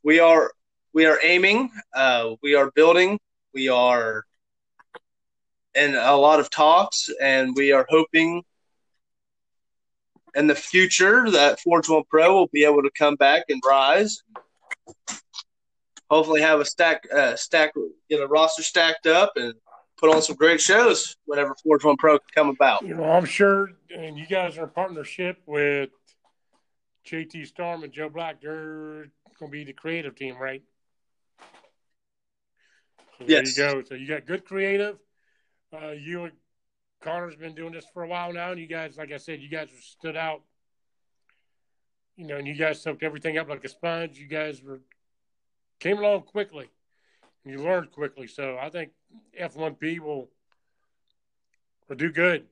[0.03, 0.51] we are
[0.93, 3.21] we are aiming, uh, we are building,
[3.55, 4.25] we are
[5.77, 8.43] in a lot of talks, and we are hoping
[10.39, 14.23] in the future that Forge One Pro will be able to come back and rise.
[16.09, 17.75] Hopefully, have a stack, uh, stack,
[18.09, 19.55] get a roster stacked up, and
[19.99, 22.83] put on some great shows whenever Forge One Pro can come about.
[22.83, 25.91] You know, I'm sure, and you guys are in partnership with
[27.07, 28.41] JT Storm and Joe Black.
[28.41, 29.09] They're
[29.39, 30.63] going to be the creative team, right?
[33.19, 33.57] So yes.
[33.57, 33.89] There you go.
[33.89, 34.97] So you got good creative.
[35.75, 36.31] Uh, you
[37.01, 39.49] Connor's been doing this for a while now, and you guys, like I said, you
[39.49, 40.43] guys stood out.
[42.17, 44.19] You know, and you guys soaked everything up like a sponge.
[44.19, 44.81] You guys were
[45.79, 46.69] came along quickly.
[47.45, 48.91] And you learned quickly, so I think
[49.41, 50.29] F1P will
[51.89, 52.47] will do good.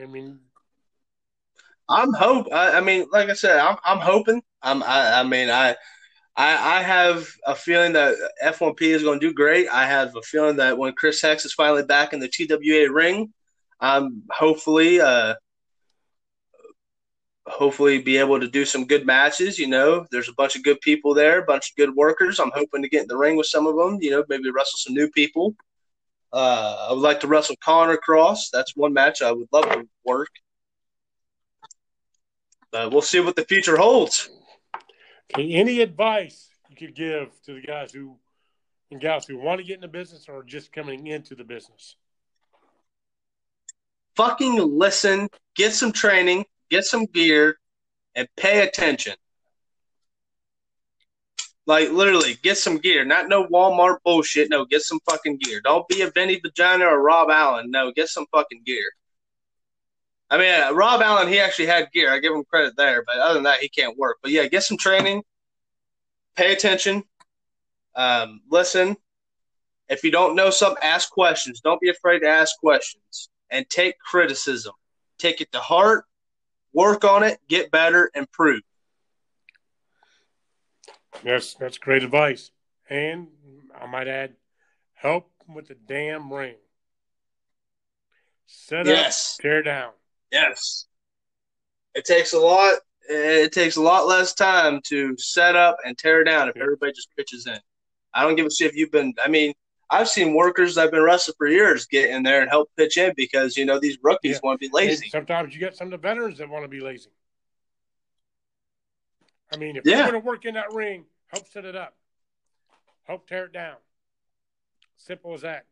[0.00, 0.38] I mean,
[1.88, 2.46] I'm hope.
[2.52, 4.42] I, I mean, like I said, I'm I'm hoping.
[4.62, 4.82] I'm.
[4.82, 5.76] I, I mean, I.
[6.38, 8.14] I, I have a feeling that
[8.44, 9.68] F1P is going to do great.
[9.68, 13.32] I have a feeling that when Criss Hexx is finally back in the TWA ring,
[13.80, 15.34] I'm hopefully uh,
[17.46, 19.58] hopefully be able to do some good matches.
[19.58, 22.38] You know, there's a bunch of good people there, a bunch of good workers.
[22.38, 23.98] I'm hoping to get in the ring with some of them.
[24.00, 25.54] You know, maybe wrestle some new people.
[26.32, 28.50] Uh, I would like to wrestle Connor Cross.
[28.50, 30.28] That's one match I would love to work.
[32.72, 34.28] But we'll see what the future holds.
[35.32, 38.18] Okay, any advice you could give to the guys who
[38.90, 41.96] and gals who want to get in the business or just coming into the business?
[44.16, 47.58] Fucking listen, get some training, get some gear,
[48.14, 49.14] and pay attention.
[51.66, 53.04] Like literally, get some gear.
[53.04, 54.48] Not no Walmart bullshit.
[54.50, 55.60] No, get some fucking gear.
[55.62, 57.70] Don't be a Vinny Vagina or Rob Allen.
[57.70, 58.84] No, get some fucking gear.
[60.30, 62.12] I mean, uh, Rob Allen, he actually had gear.
[62.12, 64.18] I give him credit there, but other than that, he can't work.
[64.22, 65.22] But yeah, get some training,
[66.36, 67.04] pay attention,
[67.94, 68.96] um, listen.
[69.88, 71.60] If you don't know something, ask questions.
[71.60, 74.74] Don't be afraid to ask questions and take criticism.
[75.18, 76.04] Take it to heart,
[76.72, 78.62] work on it, get better, improve.
[81.24, 82.50] Yes, that's great advice.
[82.90, 83.28] And
[83.80, 84.34] I might add,
[84.94, 86.56] help with the damn ring.
[88.46, 89.36] Set yes.
[89.38, 89.90] up, tear down.
[90.30, 90.86] Yes.
[91.94, 92.78] It takes a lot.
[93.08, 97.08] It takes a lot less time to set up and tear down if everybody just
[97.16, 97.58] pitches in.
[98.12, 99.14] I don't give a shit if you've been.
[99.24, 99.52] I mean,
[99.88, 102.96] I've seen workers that have been wrestling for years get in there and help pitch
[102.96, 104.40] in because you know these rookies yeah.
[104.42, 105.04] want to be lazy.
[105.04, 107.10] And sometimes you get some of the veterans that want to be lazy.
[109.52, 109.98] I mean, if yeah.
[109.98, 111.94] you're going to work in that ring, help set it up,
[113.04, 113.76] help tear it down.
[114.96, 115.66] Simple as that.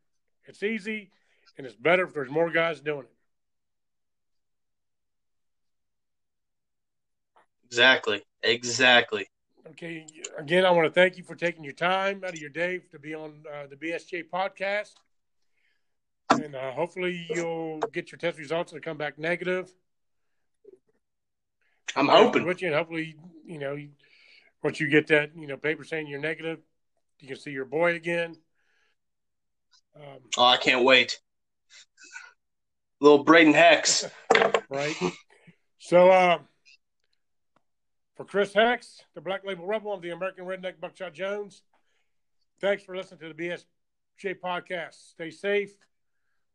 [0.47, 1.11] It's easy,
[1.59, 3.11] and it's better if there's more guys doing it.
[7.67, 8.23] Exactly.
[8.43, 9.27] Exactly.
[9.71, 10.07] Okay.
[10.39, 12.99] Again, I want to thank you for taking your time out of your day to
[12.99, 14.93] be on uh, the BSJ podcast.
[16.31, 19.73] And uh, hopefully you'll get your test results and come back negative.
[21.97, 22.45] I'm hoping.
[22.45, 23.15] With you, and hopefully,
[23.47, 23.79] you know,
[24.63, 26.59] once you get that, you know, paper saying you're negative,
[27.21, 28.37] you can see your boy again.
[29.97, 31.21] Um, oh, I can't wait.
[33.01, 34.07] Little Braden Hex.
[34.69, 34.97] right.
[35.79, 36.39] So, uh,
[38.17, 41.63] for Criss Hexx, the Black Label Rebel, I'm the American Redneck Buckshot Jones.
[42.61, 45.11] Thanks for listening to the BSJ podcast.
[45.11, 45.75] Stay safe,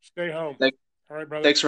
[0.01, 0.55] stay home.
[0.59, 0.75] Thank,
[1.09, 1.43] All right, brother.
[1.43, 1.67] Thanks for